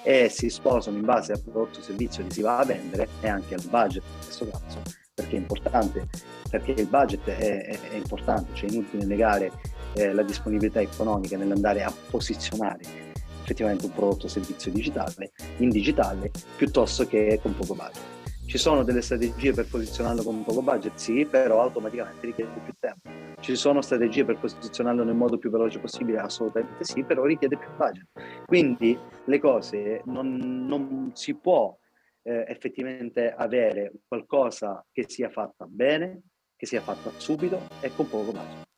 [0.02, 3.28] e si sposano in base al prodotto o servizio che si va a vendere e
[3.28, 4.82] anche al budget in questo caso,
[5.14, 6.08] perché è importante,
[6.48, 9.52] perché il budget è, è, è importante, cioè è inutile negare
[9.94, 13.08] eh, la disponibilità economica nell'andare a posizionare
[13.42, 18.18] effettivamente un prodotto o servizio digitale in digitale piuttosto che con poco budget.
[18.46, 20.96] Ci sono delle strategie per posizionarlo con poco budget?
[20.96, 23.08] Sì, però automaticamente richiede più tempo.
[23.38, 26.18] Ci sono strategie per posizionarlo nel modo più veloce possibile?
[26.18, 28.06] Assolutamente sì, però richiede più budget.
[28.46, 30.36] Quindi le cose non,
[30.66, 31.76] non si può
[32.22, 36.22] eh, effettivamente avere qualcosa che sia fatta bene,
[36.56, 38.68] che sia fatta subito e con poco budget.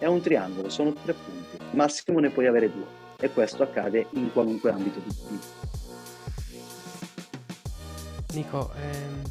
[0.00, 2.86] È un triangolo, sono tre punti, massimo ne puoi avere due
[3.18, 5.46] e questo accade in qualunque ambito di vita.
[8.32, 9.22] Nico, ehm,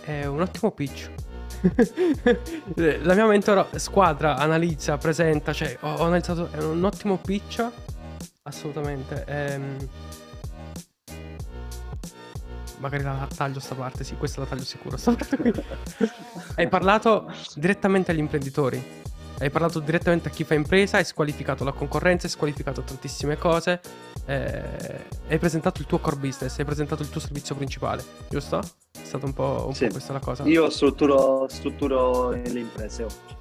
[0.00, 1.08] è un ottimo pitch.
[3.04, 7.64] La mia mentor squadra analizza, presenta, cioè ho, ho, analizzato, è un ottimo pitch,
[8.42, 9.22] assolutamente.
[9.28, 9.76] Ehm,
[12.82, 14.96] magari la taglio sta parte, sì, questa la taglio sicuro.
[16.56, 19.00] Hai parlato direttamente agli imprenditori.
[19.38, 23.80] Hai parlato direttamente a chi fa impresa, hai squalificato la concorrenza, hai squalificato tantissime cose,
[24.26, 28.58] eh, hai presentato il tuo core business, hai presentato il tuo servizio principale, giusto?
[28.58, 29.86] È stata un po', un sì.
[29.86, 30.44] po questa la cosa.
[30.44, 33.36] Io strutturo, strutturo le imprese oggi.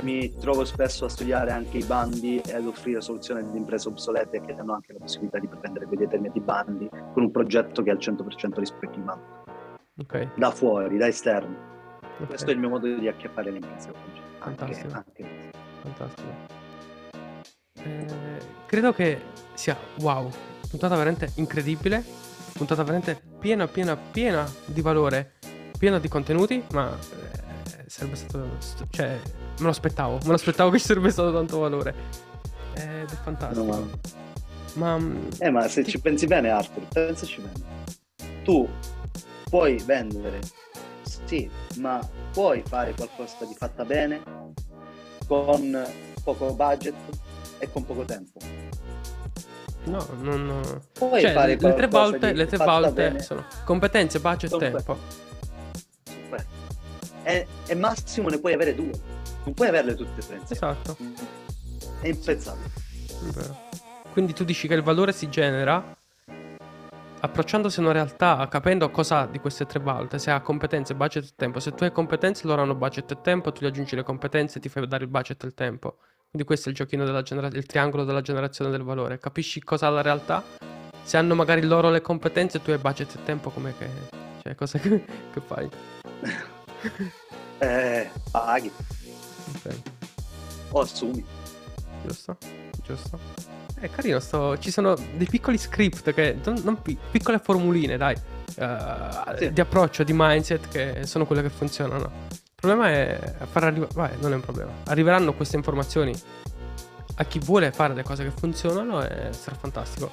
[0.00, 4.40] Mi trovo spesso a studiare anche i bandi e ad offrire soluzioni ad imprese obsolete
[4.40, 7.92] che hanno anche la possibilità di prendere quei determinati bandi con un progetto che è
[7.92, 9.24] al 100% rispetto ai bandi.
[9.98, 10.30] Okay.
[10.34, 11.74] Da fuori, da esterno.
[12.00, 12.26] Okay.
[12.26, 14.20] Questo è il mio modo di acchiappare le imprese oggi.
[14.38, 14.94] Fantastico.
[14.94, 15.50] Anche, anche.
[15.82, 16.28] Fantastico.
[17.82, 19.20] Eh, credo che
[19.54, 20.30] sia wow,
[20.68, 22.02] puntata veramente incredibile,
[22.54, 25.34] puntata veramente piena, piena, piena di valore,
[25.78, 27.45] piena di contenuti, ma eh,
[27.86, 28.48] sarebbe stato,
[28.90, 29.20] cioè,
[29.58, 31.94] me lo aspettavo, me lo aspettavo che ci sarebbe stato tanto valore.
[32.74, 33.64] Ed è fantastico.
[33.64, 33.88] No,
[34.74, 34.98] ma...
[34.98, 35.14] ma...
[35.38, 35.90] Eh, ma se ti...
[35.92, 37.64] ci pensi bene, Arthur, pensaci bene.
[38.44, 38.68] Tu
[39.48, 40.40] puoi vendere,
[41.24, 42.00] sì, ma
[42.32, 44.22] puoi fare qualcosa di fatta bene
[45.26, 45.84] con
[46.22, 46.94] poco budget
[47.58, 48.38] e con poco tempo.
[49.84, 50.80] No, non.
[50.92, 54.98] Puoi cioè, fare le tre volte, le tre volte sono competenze, budget e tempo.
[57.26, 58.92] E, e, massimo ne puoi avere due.
[59.42, 60.40] Non puoi averle tutte e tre.
[60.48, 60.96] Esatto.
[62.00, 62.70] È impensabile.
[64.12, 65.96] Quindi tu dici che il valore si genera
[67.18, 71.24] approcciandosi a una realtà, capendo cosa ha di queste tre volte, se ha competenze, budget
[71.24, 71.58] e tempo.
[71.58, 74.60] Se tu hai competenze, loro hanno budget e tempo, tu gli aggiungi le competenze e
[74.60, 75.98] ti fai dare il budget e il tempo.
[76.30, 79.18] Quindi questo è il giochino della generazione, il triangolo della generazione del valore.
[79.18, 80.44] Capisci cosa ha la realtà?
[81.02, 83.88] Se hanno magari loro le competenze, tu hai budget e tempo, come che...
[84.42, 85.68] Cioè, cosa che, che fai?
[87.58, 88.72] eh, paghi.
[89.54, 89.80] Ok.
[90.70, 91.24] o assumi.
[92.04, 92.36] Giusto,
[92.82, 93.18] giusto.
[93.78, 94.58] È carino, sto...
[94.58, 96.38] ci sono dei piccoli script che,
[96.82, 98.14] pi- piccole formuline, dai,
[98.56, 99.52] uh, sì.
[99.52, 102.10] di approccio, di mindset che sono quelle che funzionano.
[102.30, 104.72] Il problema è far arrivare, vabbè, non è un problema.
[104.84, 106.14] Arriveranno queste informazioni
[107.16, 110.10] a chi vuole fare le cose che funzionano e sarà fantastico.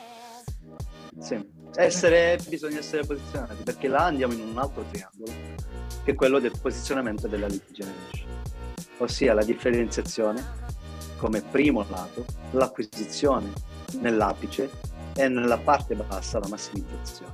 [1.20, 1.62] Sì.
[1.76, 5.32] Essere, bisogna essere posizionati perché là andiamo in un altro triangolo
[6.04, 8.34] che è quello del posizionamento della lead generation
[9.04, 10.62] ossia la differenziazione
[11.18, 13.52] come primo lato, l'acquisizione
[14.00, 14.70] nell'apice
[15.16, 17.34] e nella parte bassa la massimizzazione.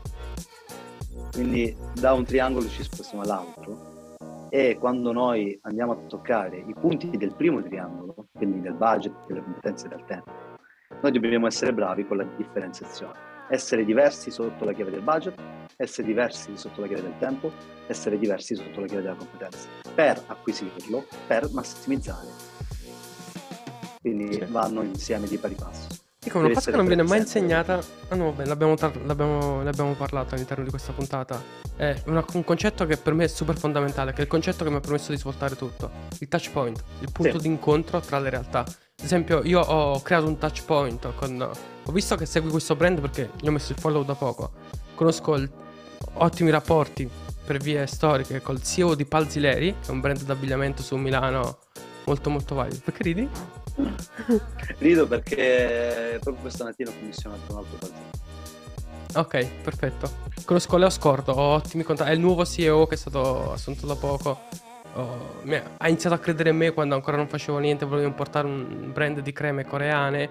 [1.31, 4.17] Quindi da un triangolo ci spostiamo all'altro
[4.49, 9.43] e quando noi andiamo a toccare i punti del primo triangolo, quindi del budget, delle
[9.43, 10.31] competenze e del tempo,
[11.01, 15.41] noi dobbiamo essere bravi con la differenziazione essere diversi sotto la chiave del budget,
[15.81, 17.53] essere diversi sotto la chiave del tempo,
[17.87, 22.27] essere diversi sotto la chiave della competenza, per acquisirlo, per massimizzare.
[24.01, 24.45] Quindi sì.
[24.49, 25.87] vanno insieme di pari passo.
[26.19, 28.75] Dico, una cosa che non viene mai insegnata, ah no, vabbè, l'abbiamo,
[29.05, 31.41] l'abbiamo, l'abbiamo parlato all'interno di questa puntata,
[31.77, 34.69] è una, un concetto che per me è super fondamentale, che è il concetto che
[34.69, 37.47] mi ha permesso di svoltare tutto, il touch point, il punto sì.
[37.47, 38.59] d'incontro tra le realtà.
[38.59, 41.41] Ad esempio, io ho creato un touch point con.
[41.85, 44.51] Ho visto che segui questo brand perché gli ho messo il follow da poco.
[44.95, 45.49] Conosco il,
[46.13, 47.09] ottimi rapporti
[47.45, 51.59] per vie storiche col CEO di Palzileri, che è un brand d'abbigliamento su Milano
[52.05, 52.79] molto molto valido.
[52.83, 53.29] Perché ridi?
[54.79, 58.17] Rido perché proprio questa mattina ho commissionato un altro Palzileri.
[59.15, 60.11] Ok, perfetto.
[60.45, 62.11] Conosco Leo Scordo, ho ottimi contatti.
[62.11, 65.43] È il nuovo CEO che è stato assunto da poco Oh,
[65.77, 69.19] ha iniziato a credere in me quando ancora non facevo niente, volevo importare un brand
[69.19, 70.29] di creme coreane.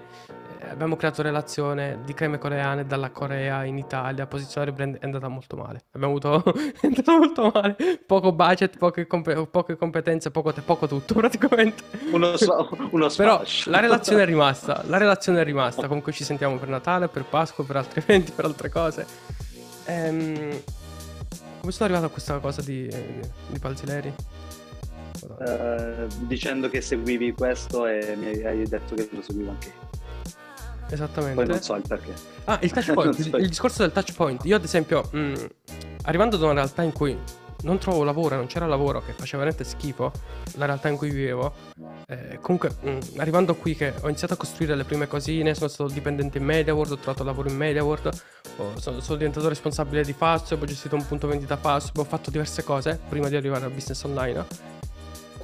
[0.67, 4.27] Abbiamo creato relazione di creme coreane dalla Corea in Italia.
[4.27, 5.85] Posizionare il brand è andata molto male.
[5.91, 6.43] Abbiamo avuto.
[6.81, 7.75] è andata molto male.
[8.05, 11.83] Poco budget, poche, comp- poche competenze, poco, te- poco tutto praticamente.
[12.11, 14.83] Uno, so- uno Però la relazione è rimasta.
[14.87, 15.87] La relazione è rimasta.
[15.87, 19.05] Comunque ci sentiamo per Natale, per Pasqua, per altri eventi, per altre cose.
[19.85, 20.61] Ehm.
[21.59, 24.13] Come sono arrivato a questa cosa di, di Palzileri?
[25.21, 29.88] Uh, dicendo che seguivi questo e mi hai detto che lo seguivo anche io.
[30.89, 31.35] Esattamente.
[31.35, 32.13] Poi non so il perché.
[32.45, 33.35] Ah, il touch point, so.
[33.37, 34.43] il, il, discorso del touch point.
[34.45, 35.33] Io ad esempio, mh, mm,
[36.03, 37.17] arrivando da una realtà in cui
[37.61, 40.11] non trovo lavoro, non c'era lavoro, che faceva veramente schifo,
[40.55, 41.53] la realtà in cui vivevo,
[42.07, 45.67] eh, comunque mh, mm, arrivando qui che ho iniziato a costruire le prime cosine, sono
[45.67, 48.21] stato dipendente in MediaWorld, ho trovato lavoro in MediaWorld,
[48.57, 52.31] ho, sono, sono, diventato responsabile di Fastweb, ho gestito un punto vendita Fastweb, ho fatto
[52.31, 54.45] diverse cose prima di arrivare al business online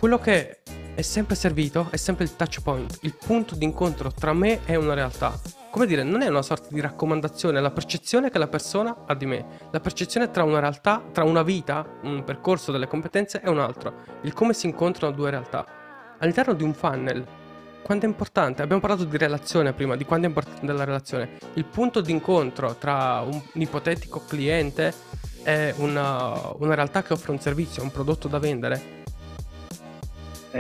[0.06, 0.60] quello che
[0.96, 4.94] è sempre servito è sempre il touch point, il punto d'incontro tra me e una
[4.94, 5.38] realtà.
[5.70, 9.14] Come dire, non è una sorta di raccomandazione, è la percezione che la persona ha
[9.14, 9.46] di me.
[9.72, 14.04] La percezione tra una realtà, tra una vita, un percorso delle competenze e un altro.
[14.22, 15.66] Il come si incontrano due realtà.
[16.18, 17.28] All'interno di un funnel,
[17.84, 18.62] quanto è importante?
[18.62, 21.38] Abbiamo parlato di relazione prima, di quanto è importante la relazione.
[21.56, 24.94] Il punto d'incontro tra un, ipotetico cliente
[25.44, 29.04] e una, una realtà che offre un servizio, un prodotto da vendere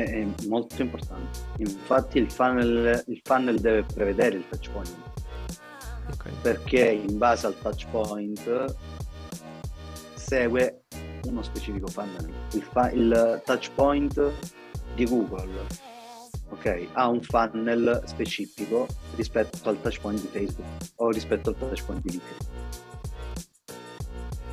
[0.03, 1.39] è, molto importante.
[1.57, 4.95] Infatti il funnel, il funnel deve prevedere il touch point.
[6.13, 6.33] Okay.
[6.41, 8.75] Perché in base al touch point
[10.15, 10.83] segue
[11.25, 12.29] uno specifico funnel.
[12.53, 14.31] Il, fa- il touch point
[14.95, 15.83] di Google
[16.49, 21.83] okay, ha un funnel specifico rispetto al touch point di Facebook o rispetto al touch
[21.85, 22.47] point di LinkedIn.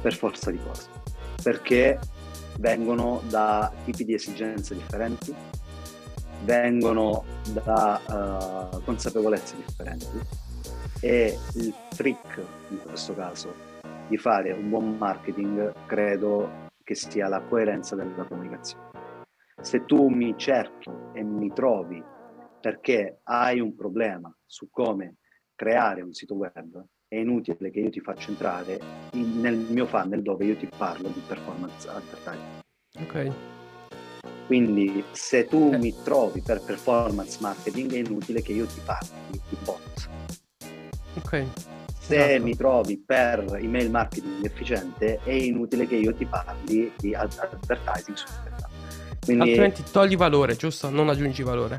[0.01, 0.89] Per forza di cose.
[1.43, 1.99] Perché
[2.59, 5.35] vengono da tipi di esigenze differenti,
[6.45, 10.21] vengono da uh, consapevolezze differenti
[11.01, 13.55] e il trick in questo caso
[14.09, 18.91] di fare un buon marketing credo che sia la coerenza della comunicazione.
[19.61, 22.03] Se tu mi cerchi e mi trovi
[22.61, 25.17] perché hai un problema su come
[25.55, 28.81] creare un sito web, è inutile che io ti faccia entrare
[29.13, 32.61] in, nel mio funnel dove io ti parlo di performance advertising.
[33.01, 33.33] Ok.
[34.47, 35.77] Quindi se tu eh.
[35.77, 40.09] mi trovi per performance marketing è inutile che io ti parli di bot.
[41.19, 41.45] Ok.
[41.99, 42.43] Se esatto.
[42.43, 48.27] mi trovi per email marketing efficiente è inutile che io ti parli di advertising su
[49.23, 49.51] Quindi...
[49.51, 50.89] Altrimenti togli valore, giusto?
[50.89, 51.77] Non aggiungi valore.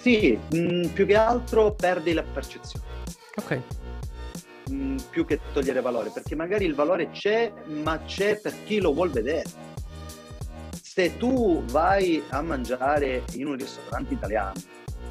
[0.00, 2.86] Sì, mh, mm, più che altro perdi la percezione.
[3.36, 3.62] Ok.
[4.70, 8.92] Mm, più che togliere valore, perché magari il valore c'è, ma c'è per chi lo
[8.92, 9.44] vuol vedere.
[10.82, 14.60] Se tu vai a mangiare in un ristorante italiano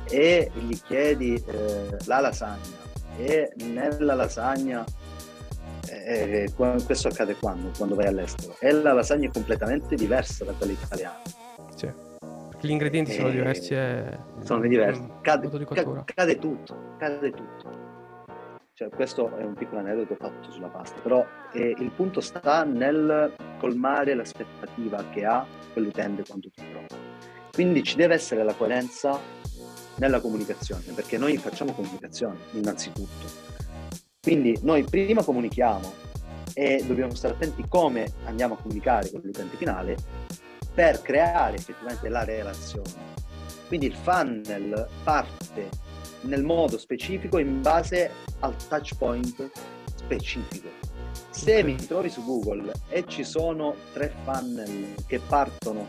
[0.10, 2.86] e gli chiedi eh, la lasagna
[3.18, 4.86] e nella lasagna
[5.90, 7.72] eh, eh questo accade quando?
[7.76, 11.22] Quando vai all'estero e la lasagna è completamente diversa da quella italiana
[11.76, 11.92] sì.
[12.60, 14.18] Gli ingredienti sono Eh, diversi e...
[14.44, 15.04] Sono diversi.
[15.22, 16.04] Cade, modo di ca- cottura.
[16.06, 17.87] cade tutto, cade tutto.
[18.78, 23.34] Cioè, questo è un piccolo aneddoto fatto sulla pasta, però eh, il punto sta nel
[23.58, 25.44] colmare l'aspettativa che ha
[25.74, 26.86] quell'utente quando tu provi.
[27.52, 29.20] Quindi ci deve essere la coerenza
[29.96, 33.26] nella comunicazione, perché noi facciamo comunicazione innanzitutto.
[34.22, 35.92] Quindi noi prima comunichiamo
[36.54, 39.98] e dobbiamo stare attenti come andiamo a comunicare con l'utente finale
[40.72, 43.16] per creare effettivamente la relazione.
[43.68, 45.87] Quindi il funnel parte
[46.22, 49.50] nel modo specifico in base al touch point
[49.96, 50.68] specifico.
[51.30, 55.88] Se mi trovi su Google e ci sono tre funnel che partono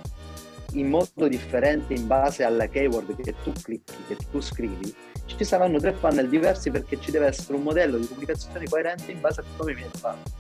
[0.73, 4.95] in modo differente in base alla keyword che tu clicchi, che tu scrivi,
[5.25, 9.21] ci saranno tre funnel diversi perché ci deve essere un modello di pubblicazione coerente in
[9.21, 10.31] base a come viene fatto.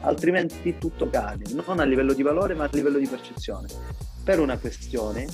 [0.00, 3.68] Altrimenti tutto cade, non a livello di valore ma a livello di percezione.
[4.22, 5.26] Per una questione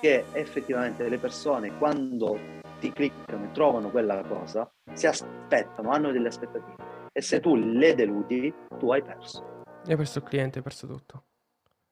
[0.00, 6.28] che effettivamente le persone quando ti cliccano e trovano quella cosa si aspettano, hanno delle
[6.28, 10.86] aspettative e se tu le deludi tu hai perso, Hai perso il cliente, hai perso
[10.88, 11.24] tutto.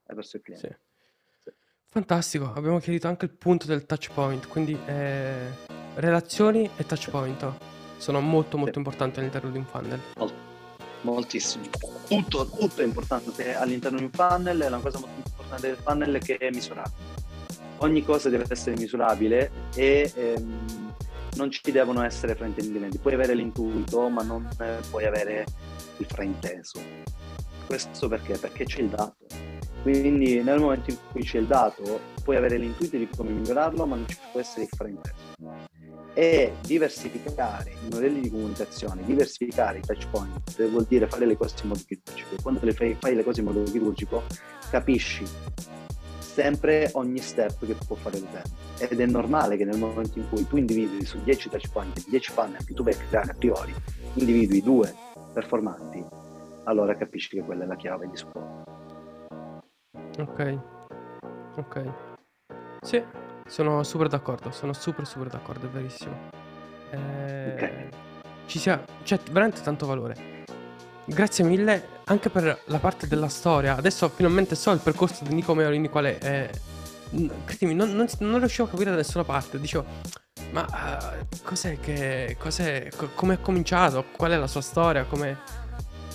[0.07, 0.81] hai perso il cliente.
[1.39, 1.51] Sì.
[1.91, 5.47] Fantastico, abbiamo chiarito anche il punto del touch point, quindi eh,
[5.95, 7.53] relazioni e touch point
[7.99, 8.79] sono molto molto Sì.
[8.79, 10.01] importanti all'interno di un funnel.
[11.03, 11.65] Moltissimo.
[12.09, 16.19] Tutto, tutto è importante all'interno di un funnel, una cosa molto importante del funnel è
[16.19, 17.18] che è misurabile.
[17.79, 20.95] Ogni cosa deve essere misurabile e ehm,
[21.37, 22.99] non ci devono essere fraintendimenti.
[22.99, 24.49] Puoi avere l'intuito, ma non
[24.91, 25.47] puoi avere
[25.99, 26.81] il frainteso.
[27.67, 28.37] Questo perché?
[28.37, 29.27] Perché c'è il dato.
[29.83, 33.95] Quindi nel momento in cui c'è il dato, puoi avere l'intuito di come migliorarlo, ma
[33.95, 35.17] non ci può essere il frainteso.
[36.15, 41.55] E diversificare i modelli di comunicazione, diversificare i touch point, vuol dire fare le cose
[41.63, 42.43] in modo chirurgico.
[42.43, 44.25] Quando fai, fai le cose in modo chirurgico,
[44.71, 45.25] capisci
[46.39, 48.51] sempre ogni step che può fare l'utente.
[48.79, 52.31] Ed è normale che nel momento in cui tu individui su 10 touch point, 10
[52.31, 53.75] funnel che tu vai a creare a priori,
[54.15, 54.95] individui due
[55.33, 56.05] performanti,
[56.65, 58.63] allora capisci che quella è la chiave di supporto.
[60.19, 60.59] Ok,
[61.57, 61.85] ok.
[62.83, 63.03] Sì,
[63.49, 66.15] sono super d'accordo, sono super super d'accordo, è verissimo.
[66.91, 67.89] Eh, Ok.
[68.47, 70.38] Ci sia, c'è veramente tanto valore.
[71.09, 73.77] Grazie mille anche per la parte della storia.
[73.77, 76.51] Adesso finalmente so il percorso di Nico Meolini qual è.
[77.45, 79.59] credimi, non, non, non riuscivo a capire da nessuna parte.
[79.59, 79.87] Dicevo,
[80.51, 80.67] ma
[81.19, 82.37] eh, cos'è che.
[82.39, 84.05] Cos'è, co- come è cominciato?
[84.15, 85.05] Qual è la sua storia?
[85.05, 85.39] Come...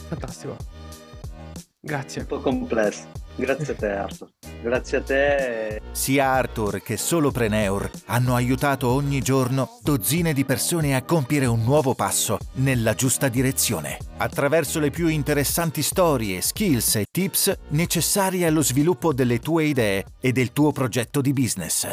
[0.08, 0.58] Fantastico.
[1.80, 2.22] Grazie.
[2.22, 3.08] Un po' complesso.
[3.36, 4.30] Grazie a te Arthur.
[4.62, 5.82] Grazie a te.
[5.92, 11.96] Sia Arthur che Solopreneur hanno aiutato ogni giorno dozzine di persone a compiere un nuovo
[11.96, 19.14] passo nella giusta direzione, attraverso le più interessanti storie, skills e tips necessarie allo sviluppo
[19.14, 21.88] delle tue idee e del tuo progetto di business.